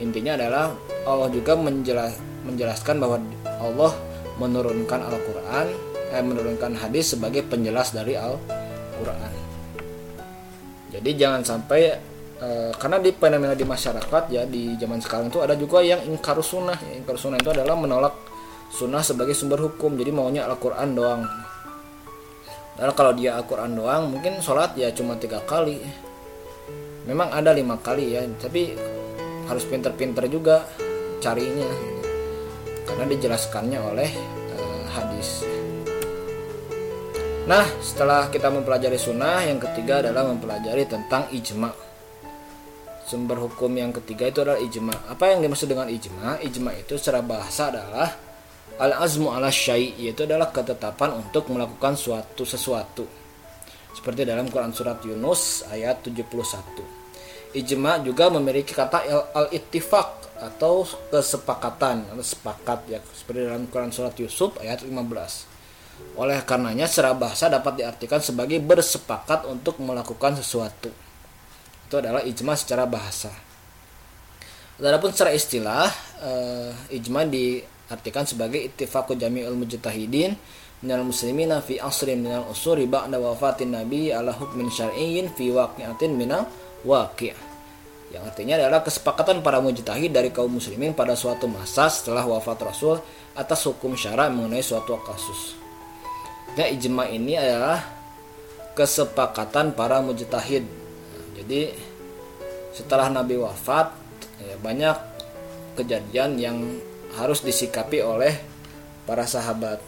intinya 0.00 0.34
adalah 0.34 0.74
Allah 1.06 1.28
juga 1.30 1.54
menjelas, 1.54 2.18
menjelaskan 2.42 2.96
bahwa 2.98 3.16
Allah 3.44 3.92
menurunkan 4.40 5.00
Al-Quran 5.04 5.66
eh, 6.10 6.22
menurunkan 6.24 6.74
hadis 6.80 7.14
sebagai 7.14 7.46
penjelas 7.46 7.94
dari 7.94 8.18
Al-Quran. 8.18 9.32
Jadi 10.92 11.10
jangan 11.14 11.42
sampai 11.44 11.82
eh, 12.40 12.70
karena 12.74 12.98
di 12.98 13.10
fenomena 13.14 13.54
di 13.54 13.66
masyarakat 13.68 14.22
ya 14.32 14.42
di 14.48 14.74
zaman 14.80 14.98
sekarang 14.98 15.28
itu 15.28 15.38
ada 15.44 15.54
juga 15.54 15.84
yang 15.84 16.00
ingkar 16.08 16.40
sunnah. 16.40 16.78
Ingkar 16.96 17.20
sunnah 17.20 17.38
itu 17.38 17.52
adalah 17.52 17.76
menolak 17.76 18.14
sunnah 18.72 19.04
sebagai 19.04 19.36
sumber 19.36 19.60
hukum. 19.60 19.94
Jadi 19.94 20.10
maunya 20.10 20.48
Al-Quran 20.48 20.88
doang 20.96 21.22
dan 22.72 22.88
kalau 22.96 23.12
dia 23.12 23.36
Al-Quran 23.36 23.76
doang 23.76 24.08
mungkin 24.08 24.40
sholat 24.40 24.72
ya 24.80 24.88
cuma 24.96 25.20
tiga 25.20 25.44
kali. 25.44 25.84
Memang 27.04 27.34
ada 27.34 27.52
lima 27.52 27.76
kali 27.76 28.16
ya 28.16 28.24
tapi 28.40 28.72
harus 29.44 29.64
pinter-pinter 29.68 30.24
juga 30.32 30.64
carinya. 31.20 31.68
Karena 32.88 33.04
dijelaskannya 33.12 33.78
oleh 33.78 34.10
uh, 34.56 34.84
hadis. 34.96 35.44
Nah 37.44 37.66
setelah 37.84 38.32
kita 38.32 38.48
mempelajari 38.48 38.96
sunnah 38.96 39.44
yang 39.44 39.60
ketiga 39.60 40.00
adalah 40.00 40.24
mempelajari 40.32 40.88
tentang 40.88 41.28
ijma. 41.28 41.74
Sumber 43.02 43.36
hukum 43.36 43.68
yang 43.76 43.92
ketiga 43.92 44.32
itu 44.32 44.40
adalah 44.40 44.62
ijma. 44.62 45.12
Apa 45.12 45.36
yang 45.36 45.44
dimaksud 45.44 45.68
dengan 45.68 45.90
ijma? 45.92 46.40
Ijma 46.40 46.70
itu 46.80 46.96
secara 46.96 47.20
bahasa 47.20 47.68
adalah 47.68 48.31
al-azmu 48.78 49.32
ala 49.32 49.52
syai 49.52 49.92
yaitu 49.98 50.24
adalah 50.24 50.48
ketetapan 50.48 51.18
untuk 51.20 51.48
melakukan 51.52 51.96
suatu 51.96 52.46
sesuatu. 52.46 53.04
Seperti 53.92 54.24
dalam 54.24 54.48
Quran 54.48 54.72
surat 54.72 55.04
Yunus 55.04 55.68
ayat 55.68 56.00
71. 56.04 57.02
Ijma 57.52 58.00
juga 58.00 58.32
memiliki 58.32 58.72
kata 58.72 59.04
al-ittifaq 59.36 60.40
atau 60.40 60.88
kesepakatan 61.12 62.08
atau 62.08 62.24
sepakat 62.24 62.78
ya 62.88 62.98
seperti 63.12 63.44
dalam 63.44 63.68
Quran 63.68 63.92
surat 63.92 64.16
Yusuf 64.16 64.56
ayat 64.58 64.80
15. 64.80 66.16
Oleh 66.16 66.40
karenanya 66.48 66.88
secara 66.88 67.12
bahasa 67.12 67.52
dapat 67.52 67.78
diartikan 67.78 68.24
sebagai 68.24 68.58
bersepakat 68.58 69.44
untuk 69.48 69.78
melakukan 69.84 70.40
sesuatu. 70.40 70.88
Itu 71.88 72.00
adalah 72.00 72.24
ijma 72.24 72.56
secara 72.56 72.88
bahasa. 72.88 73.28
Adapun 74.82 75.14
secara 75.14 75.30
istilah, 75.30 75.86
uh, 76.24 76.72
ijma 76.90 77.22
di 77.28 77.62
artikan 77.90 78.28
sebagai 78.28 78.60
ittifaqu 78.60 79.18
jami'ul 79.18 79.56
mujtahidin 79.58 80.36
minal 80.82 81.06
muslimina 81.06 81.62
fi 81.62 81.78
asrin 81.78 82.22
minal 82.22 82.46
usuri 82.50 82.86
ba'da 82.90 83.18
wafatin 83.18 83.74
nabi 83.74 84.10
ala 84.10 84.34
hukmin 84.34 84.70
syar'iyyin 84.70 85.30
fi 85.34 85.50
waqi'atin 85.50 86.14
minal 86.14 86.46
waqi' 86.82 87.52
yang 88.12 88.28
artinya 88.28 88.60
adalah 88.60 88.84
kesepakatan 88.84 89.40
para 89.40 89.56
mujtahid 89.64 90.12
dari 90.12 90.28
kaum 90.28 90.60
muslimin 90.60 90.92
pada 90.92 91.16
suatu 91.16 91.48
masa 91.48 91.88
setelah 91.88 92.28
wafat 92.28 92.60
Rasul 92.60 93.00
atas 93.32 93.64
hukum 93.64 93.96
syara 93.96 94.28
mengenai 94.28 94.60
suatu 94.60 95.00
kasus. 95.00 95.56
Nah, 96.52 96.68
ijma 96.68 97.08
ini 97.08 97.40
adalah 97.40 97.80
kesepakatan 98.76 99.72
para 99.72 100.04
mujtahid. 100.04 100.68
Jadi 101.40 101.72
setelah 102.76 103.08
Nabi 103.08 103.40
wafat 103.40 103.96
ya 104.44 104.60
banyak 104.60 104.96
kejadian 105.80 106.36
yang 106.36 106.60
harus 107.16 107.44
disikapi 107.44 108.00
oleh 108.00 108.36
para 109.04 109.26
sahabat 109.26 109.82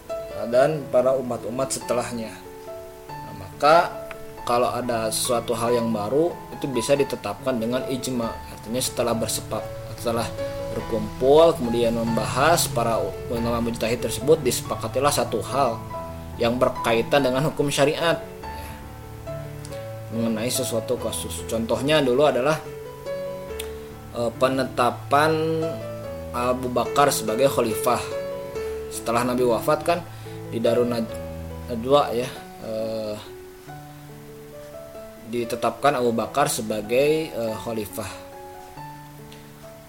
dan 0.50 0.84
para 0.92 1.14
umat-umat 1.16 1.72
setelahnya. 1.72 2.32
Nah, 3.08 3.34
maka 3.38 4.04
kalau 4.44 4.68
ada 4.68 5.08
suatu 5.08 5.56
hal 5.56 5.72
yang 5.72 5.88
baru 5.88 6.34
itu 6.52 6.68
bisa 6.68 6.92
ditetapkan 6.92 7.56
dengan 7.56 7.86
ijma, 7.88 8.28
artinya 8.52 8.82
setelah 8.82 9.14
bersepak, 9.16 9.64
setelah 9.96 10.28
berkumpul 10.74 11.54
kemudian 11.56 11.94
membahas 11.94 12.66
para 12.66 12.98
ulama 13.30 13.62
mujtahid 13.62 14.02
tersebut 14.02 14.42
disepakatilah 14.42 15.14
satu 15.14 15.38
hal 15.40 15.78
yang 16.36 16.58
berkaitan 16.58 17.22
dengan 17.22 17.46
hukum 17.46 17.70
syariat 17.70 18.18
ya, 18.42 18.70
mengenai 20.10 20.50
sesuatu 20.50 20.98
kasus. 20.98 21.46
Contohnya 21.46 22.02
dulu 22.02 22.26
adalah 22.26 22.58
e, 24.18 24.20
penetapan 24.34 25.30
Abu 26.34 26.66
Bakar 26.66 27.14
sebagai 27.14 27.46
khalifah 27.46 28.02
setelah 28.90 29.22
Nabi 29.22 29.46
wafat 29.46 29.78
kan 29.86 29.98
di 30.50 30.58
Darun 30.58 30.90
Najwa 30.90 32.10
ya 32.10 32.26
eh, 32.66 33.16
ditetapkan 35.30 35.98
Abu 35.98 36.10
Bakar 36.10 36.50
sebagai 36.50 37.30
eh, 37.30 37.54
khalifah. 37.54 38.26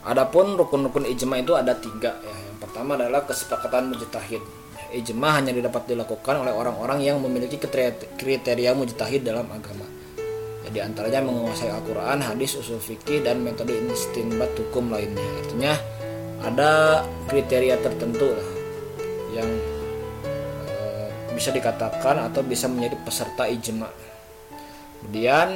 Adapun 0.06 0.54
rukun-rukun 0.54 1.10
ijma 1.10 1.42
itu 1.42 1.58
ada 1.58 1.74
tiga 1.74 2.14
ya. 2.22 2.36
Yang 2.54 2.58
pertama 2.62 2.94
adalah 2.94 3.26
kesepakatan 3.26 3.90
mujtahid. 3.90 4.42
Ijma 4.94 5.42
hanya 5.42 5.50
dapat 5.50 5.90
dilakukan 5.90 6.46
oleh 6.46 6.54
orang-orang 6.54 7.02
yang 7.02 7.18
memiliki 7.18 7.58
kriteria 7.58 8.72
mujtahid 8.78 9.26
dalam 9.26 9.50
agama. 9.50 9.84
Jadi 10.66 10.78
antaranya 10.82 11.26
menguasai 11.26 11.74
Al-Quran, 11.74 12.22
hadis, 12.22 12.58
usul 12.58 12.78
fikih, 12.78 13.26
dan 13.26 13.42
metode 13.42 13.74
istinbat 13.90 14.54
hukum 14.58 14.94
lainnya. 14.94 15.26
Artinya 15.42 15.74
ada 16.44 17.04
kriteria 17.30 17.80
tertentu 17.80 18.28
lah 18.28 18.50
yang 19.36 19.50
e, 20.64 20.76
bisa 21.36 21.52
dikatakan 21.52 22.32
atau 22.32 22.42
bisa 22.44 22.68
menjadi 22.72 22.98
peserta 23.04 23.48
ijma. 23.48 23.90
Kemudian 25.04 25.50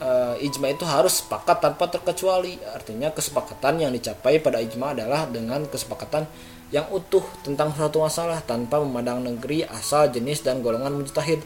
e, 0.00 0.10
ijma 0.44 0.72
itu 0.72 0.84
harus 0.84 1.24
sepakat 1.24 1.60
tanpa 1.64 1.88
terkecuali. 1.88 2.60
Artinya 2.72 3.12
kesepakatan 3.12 3.80
yang 3.84 3.92
dicapai 3.92 4.40
pada 4.40 4.60
ijma 4.60 4.92
adalah 4.96 5.28
dengan 5.28 5.64
kesepakatan 5.68 6.28
yang 6.70 6.86
utuh 6.94 7.24
tentang 7.42 7.74
suatu 7.74 7.98
masalah 7.98 8.38
tanpa 8.46 8.78
memandang 8.78 9.26
negeri, 9.26 9.66
asal, 9.66 10.06
jenis 10.06 10.46
dan 10.46 10.62
golongan 10.62 10.94
mujtahid. 10.94 11.42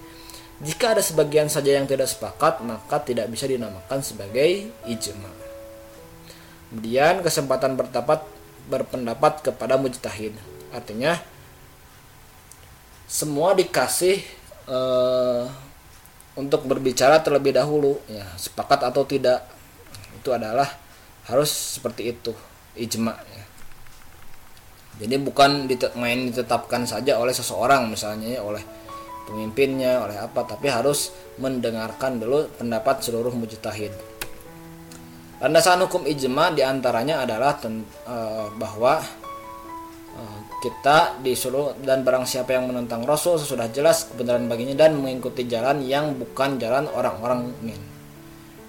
Jika 0.62 0.94
ada 0.94 1.02
sebagian 1.02 1.50
saja 1.50 1.74
yang 1.74 1.88
tidak 1.88 2.06
sepakat, 2.06 2.62
maka 2.62 3.02
tidak 3.02 3.26
bisa 3.26 3.48
dinamakan 3.48 4.04
sebagai 4.04 4.70
ijma. 4.86 5.32
Kemudian 6.70 7.22
kesempatan 7.22 7.74
bertapat 7.74 8.34
berpendapat 8.68 9.44
kepada 9.44 9.77
mujtahid. 9.77 10.33
Artinya 10.72 11.16
semua 13.05 13.53
dikasih 13.53 14.24
uh, 14.66 15.44
untuk 16.35 16.66
berbicara 16.66 17.22
terlebih 17.22 17.55
dahulu 17.55 18.00
ya 18.11 18.27
sepakat 18.35 18.90
atau 18.90 19.07
tidak 19.07 19.46
itu 20.18 20.35
adalah 20.35 20.66
harus 21.31 21.79
seperti 21.79 22.11
itu 22.11 22.33
ijma 22.74 23.14
ya. 23.14 23.44
Jadi 24.94 25.14
bukan 25.18 25.66
main 25.98 26.31
ditetapkan 26.31 26.87
saja 26.87 27.18
oleh 27.18 27.35
seseorang 27.35 27.90
misalnya 27.90 28.38
ya, 28.38 28.40
oleh 28.46 28.62
pemimpinnya 29.27 30.05
oleh 30.07 30.14
apa 30.20 30.46
tapi 30.46 30.70
harus 30.70 31.11
mendengarkan 31.40 32.22
dulu 32.22 32.46
pendapat 32.55 33.03
seluruh 33.03 33.35
mujtahid. 33.35 33.90
Landasan 35.44 35.85
hukum 35.85 36.09
ijma 36.09 36.57
di 36.57 36.64
antaranya 36.64 37.20
adalah 37.20 37.61
ten, 37.61 37.85
uh, 38.09 38.48
bahwa 38.57 38.96
uh, 40.16 40.38
kita 40.64 41.20
disuruh 41.20 41.76
dan 41.85 42.00
barang 42.00 42.24
siapa 42.24 42.57
yang 42.57 42.64
menentang 42.64 43.04
Rasul 43.04 43.37
sudah 43.37 43.68
jelas 43.68 44.09
kebenaran 44.09 44.48
baginya 44.48 44.88
dan 44.88 44.96
mengikuti 44.96 45.44
jalan 45.44 45.85
yang 45.85 46.16
bukan 46.16 46.57
jalan 46.57 46.88
orang-orang 46.88 47.52
mukmin. 47.52 47.76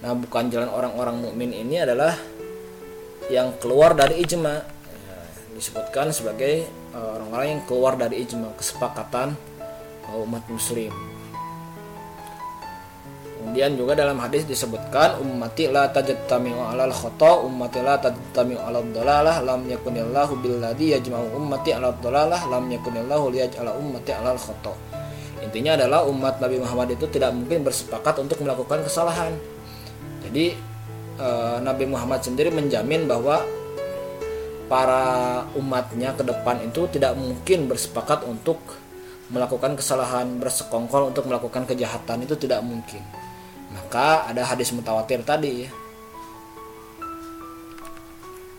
Nah, 0.04 0.20
bukan 0.20 0.52
jalan 0.52 0.68
orang-orang 0.68 1.24
mukmin 1.24 1.56
ini 1.56 1.80
adalah 1.80 2.12
yang 3.32 3.56
keluar 3.56 3.96
dari 3.96 4.20
ijma 4.20 4.56
ya, 4.60 5.18
disebutkan 5.56 6.12
sebagai 6.12 6.68
eh, 6.68 7.10
orang-orang 7.16 7.56
yang 7.56 7.64
keluar 7.64 7.96
dari 7.96 8.20
ijma 8.20 8.52
kesepakatan 8.60 9.32
umat 10.12 10.44
muslim 10.52 11.15
Kemudian 13.46 13.78
juga 13.78 13.94
dalam 13.94 14.18
hadis 14.18 14.42
disebutkan 14.50 15.22
ummati 15.22 15.70
la 15.70 15.86
tajtami'u 15.94 16.66
'alal 16.66 16.90
khata, 16.90 17.46
ummati 17.46 17.78
la 17.86 17.94
tajtami'u 18.02 18.58
'alad 18.58 18.90
dalalah, 18.90 19.38
lam 19.46 19.70
yakunillahu 19.70 20.42
billadhi 20.42 20.98
yajma'u 20.98 21.38
ummati 21.38 21.70
'alad 21.70 22.02
dalalah, 22.02 22.42
lam 22.50 22.66
yakunillahu 22.74 23.30
liyaj'ala 23.30 23.78
ummati 23.78 24.18
'alal 24.18 24.42
khata. 24.42 24.74
Intinya 25.46 25.78
adalah 25.78 26.10
umat 26.10 26.42
Nabi 26.42 26.58
Muhammad 26.58 26.98
itu 26.98 27.06
tidak 27.06 27.38
mungkin 27.38 27.62
bersepakat 27.62 28.18
untuk 28.18 28.42
melakukan 28.42 28.82
kesalahan. 28.82 29.38
Jadi 30.26 30.58
eh, 31.22 31.58
Nabi 31.62 31.86
Muhammad 31.86 32.26
sendiri 32.26 32.50
menjamin 32.50 33.06
bahwa 33.06 33.46
para 34.66 35.46
umatnya 35.54 36.18
ke 36.18 36.26
depan 36.26 36.66
itu 36.66 36.90
tidak 36.90 37.14
mungkin 37.14 37.70
bersepakat 37.70 38.26
untuk 38.26 38.58
melakukan 39.30 39.78
kesalahan 39.78 40.42
bersekongkol 40.42 41.14
untuk 41.14 41.30
melakukan 41.30 41.70
kejahatan 41.70 42.26
itu 42.26 42.34
tidak 42.42 42.66
mungkin 42.66 43.06
maka 43.76 44.32
ada 44.32 44.48
hadis 44.48 44.72
mutawatir 44.72 45.20
tadi 45.28 45.68
ya 45.68 45.72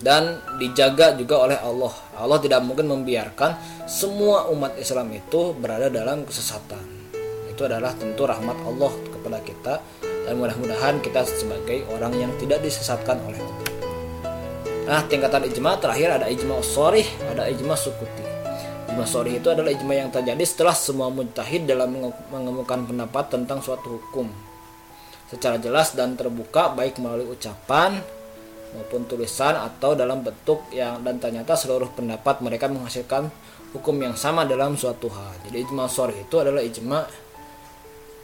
dan 0.01 0.39
dijaga 0.61 1.17
juga 1.17 1.49
oleh 1.49 1.59
Allah. 1.61 1.93
Allah 2.21 2.39
tidak 2.41 2.61
mungkin 2.65 2.87
membiarkan 2.93 3.57
semua 3.89 4.49
umat 4.53 4.77
Islam 4.77 5.09
itu 5.17 5.57
berada 5.57 5.89
dalam 5.89 6.29
kesesatan. 6.29 6.85
Itu 7.49 7.65
adalah 7.65 7.97
tentu 7.97 8.29
rahmat 8.29 8.57
Allah 8.69 8.93
kepada 9.17 9.39
kita 9.41 9.75
dan 10.29 10.35
mudah-mudahan 10.37 11.01
kita 11.01 11.25
sebagai 11.25 11.89
orang 11.89 12.13
yang 12.13 12.33
tidak 12.37 12.61
disesatkan 12.61 13.17
oleh 13.25 13.41
Allah. 13.41 13.69
Nah, 14.87 15.03
tingkatan 15.09 15.49
ijma 15.51 15.81
terakhir 15.83 16.23
ada 16.23 16.31
ijma 16.31 16.63
sorih, 16.63 17.07
ada 17.33 17.49
ijma 17.49 17.75
sukuti. 17.75 18.23
Ijma 18.93 19.03
sorih 19.09 19.41
itu 19.41 19.49
adalah 19.51 19.73
ijma 19.73 19.97
yang 19.97 20.11
terjadi 20.13 20.45
setelah 20.45 20.77
semua 20.77 21.09
mujtahid 21.11 21.67
dalam 21.67 21.97
mengemukakan 22.31 22.87
pendapat 22.87 23.25
tentang 23.33 23.59
suatu 23.65 23.99
hukum 23.99 24.31
secara 25.27 25.59
jelas 25.59 25.95
dan 25.95 26.15
terbuka 26.15 26.75
baik 26.75 27.03
melalui 27.03 27.35
ucapan, 27.35 27.99
maupun 28.77 29.09
tulisan 29.09 29.57
atau 29.57 29.97
dalam 29.97 30.21
bentuk 30.21 30.69
yang 30.75 31.01
dan 31.01 31.17
ternyata 31.17 31.57
seluruh 31.57 31.89
pendapat 31.97 32.45
mereka 32.45 32.69
menghasilkan 32.69 33.33
hukum 33.73 33.97
yang 33.97 34.13
sama 34.13 34.45
dalam 34.45 34.77
suatu 34.77 35.09
hal. 35.09 35.33
Jadi 35.49 35.65
ijma 35.65 35.89
sorry 35.89 36.21
itu 36.21 36.37
adalah 36.37 36.61
ijma 36.61 36.99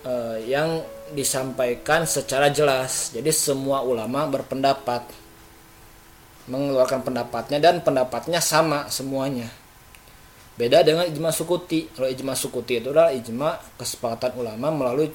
uh, 0.05 0.37
yang 0.45 0.85
disampaikan 1.17 2.05
secara 2.05 2.53
jelas. 2.53 3.13
Jadi 3.17 3.33
semua 3.33 3.81
ulama 3.81 4.29
berpendapat 4.29 5.09
mengeluarkan 6.51 7.07
pendapatnya 7.07 7.59
dan 7.63 7.81
pendapatnya 7.81 8.43
sama 8.43 8.91
semuanya. 8.93 9.47
Beda 10.53 10.85
dengan 10.85 11.09
ijma 11.09 11.33
sukuti. 11.33 11.89
Kalau 11.97 12.09
ijma 12.13 12.37
sukuti 12.37 12.83
itu 12.83 12.93
adalah 12.93 13.15
ijma 13.15 13.57
kesepakatan 13.81 14.37
ulama 14.37 14.69
melalui 14.69 15.09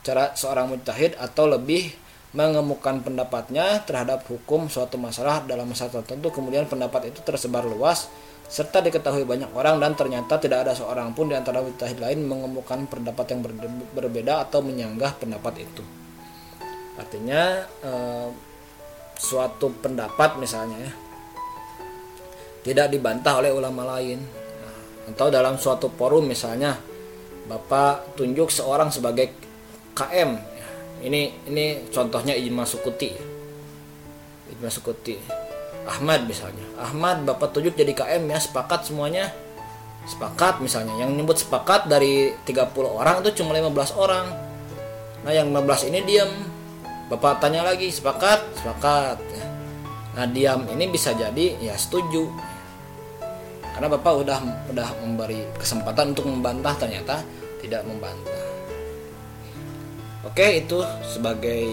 cara 0.00 0.32
seorang 0.32 0.72
mujtahid 0.72 1.16
atau 1.20 1.44
lebih 1.48 1.92
mengemukakan 2.30 3.02
pendapatnya 3.02 3.82
terhadap 3.82 4.22
hukum 4.30 4.70
suatu 4.70 4.94
masalah 4.94 5.42
dalam 5.42 5.66
masalah 5.66 5.98
tertentu 6.00 6.30
kemudian 6.30 6.62
pendapat 6.70 7.10
itu 7.10 7.20
tersebar 7.26 7.66
luas 7.66 8.06
serta 8.50 8.82
diketahui 8.82 9.22
banyak 9.22 9.54
orang 9.54 9.78
dan 9.78 9.94
ternyata 9.94 10.34
tidak 10.42 10.66
ada 10.66 10.74
seorang 10.74 11.14
pun 11.14 11.30
di 11.30 11.38
antara 11.38 11.62
mujtahid 11.62 12.02
lain 12.02 12.26
mengemukakan 12.26 12.90
pendapat 12.90 13.30
yang 13.30 13.46
berbeda 13.94 14.42
atau 14.42 14.58
menyanggah 14.58 15.14
pendapat 15.22 15.62
itu. 15.62 15.86
Artinya 16.98 17.62
eh, 17.62 18.28
suatu 19.14 19.70
pendapat 19.78 20.42
misalnya 20.42 20.82
ya 20.82 20.92
tidak 22.66 22.90
dibantah 22.90 23.38
oleh 23.38 23.54
ulama 23.54 23.86
lain. 23.96 24.18
Nah, 24.18 24.76
atau 25.14 25.30
dalam 25.30 25.54
suatu 25.54 25.86
forum 25.94 26.26
misalnya 26.26 26.74
Bapak 27.46 28.18
tunjuk 28.18 28.50
seorang 28.50 28.94
sebagai 28.94 29.49
KM 30.00 30.30
ini 31.00 31.32
ini 31.48 31.88
contohnya 31.88 32.36
ijma 32.36 32.68
sukuti. 32.68 33.12
Ijma 34.52 34.68
sukuti. 34.68 35.16
Ahmad 35.88 36.28
misalnya. 36.28 36.64
Ahmad 36.76 37.24
bapak 37.24 37.56
tunjuk 37.56 37.72
jadi 37.72 37.92
KM 37.96 38.28
ya 38.28 38.36
sepakat 38.36 38.88
semuanya. 38.88 39.32
Sepakat 40.04 40.60
misalnya. 40.60 40.96
Yang 41.00 41.10
nyebut 41.16 41.36
sepakat 41.40 41.88
dari 41.88 42.36
30 42.44 42.72
orang 42.84 43.24
itu 43.24 43.40
cuma 43.40 43.56
15 43.56 43.96
orang. 43.96 44.26
Nah 45.24 45.32
yang 45.32 45.48
15 45.52 45.88
ini 45.88 46.00
diam. 46.04 46.32
Bapak 47.08 47.40
tanya 47.42 47.64
lagi 47.64 47.88
sepakat? 47.88 48.60
Sepakat. 48.60 49.18
Nah 50.16 50.26
diam 50.28 50.68
ini 50.68 50.84
bisa 50.92 51.16
jadi 51.16 51.56
ya 51.64 51.74
setuju. 51.80 52.28
Karena 53.72 53.88
bapak 53.88 54.12
udah 54.20 54.38
udah 54.68 54.88
memberi 55.00 55.48
kesempatan 55.56 56.12
untuk 56.12 56.28
membantah 56.28 56.76
ternyata 56.76 57.24
tidak 57.64 57.88
membantah 57.88 58.49
Oke 60.20 60.60
itu 60.60 60.84
sebagai 61.08 61.64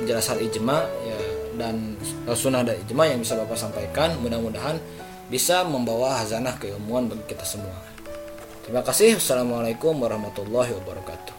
penjelasan 0.00 0.36
ijma 0.44 0.84
ya 0.84 1.18
dan 1.56 1.96
sunnah 2.36 2.60
dan 2.60 2.76
ijma 2.84 3.08
yang 3.08 3.24
bisa 3.24 3.40
Bapak 3.40 3.56
sampaikan 3.56 4.12
mudah-mudahan 4.20 4.76
bisa 5.32 5.64
membawa 5.64 6.20
hazanah 6.20 6.60
keilmuan 6.60 7.08
bagi 7.08 7.24
kita 7.32 7.46
semua. 7.46 7.72
Terima 8.64 8.84
kasih. 8.84 9.16
Wassalamualaikum 9.16 9.96
warahmatullahi 9.96 10.72
wabarakatuh. 10.76 11.33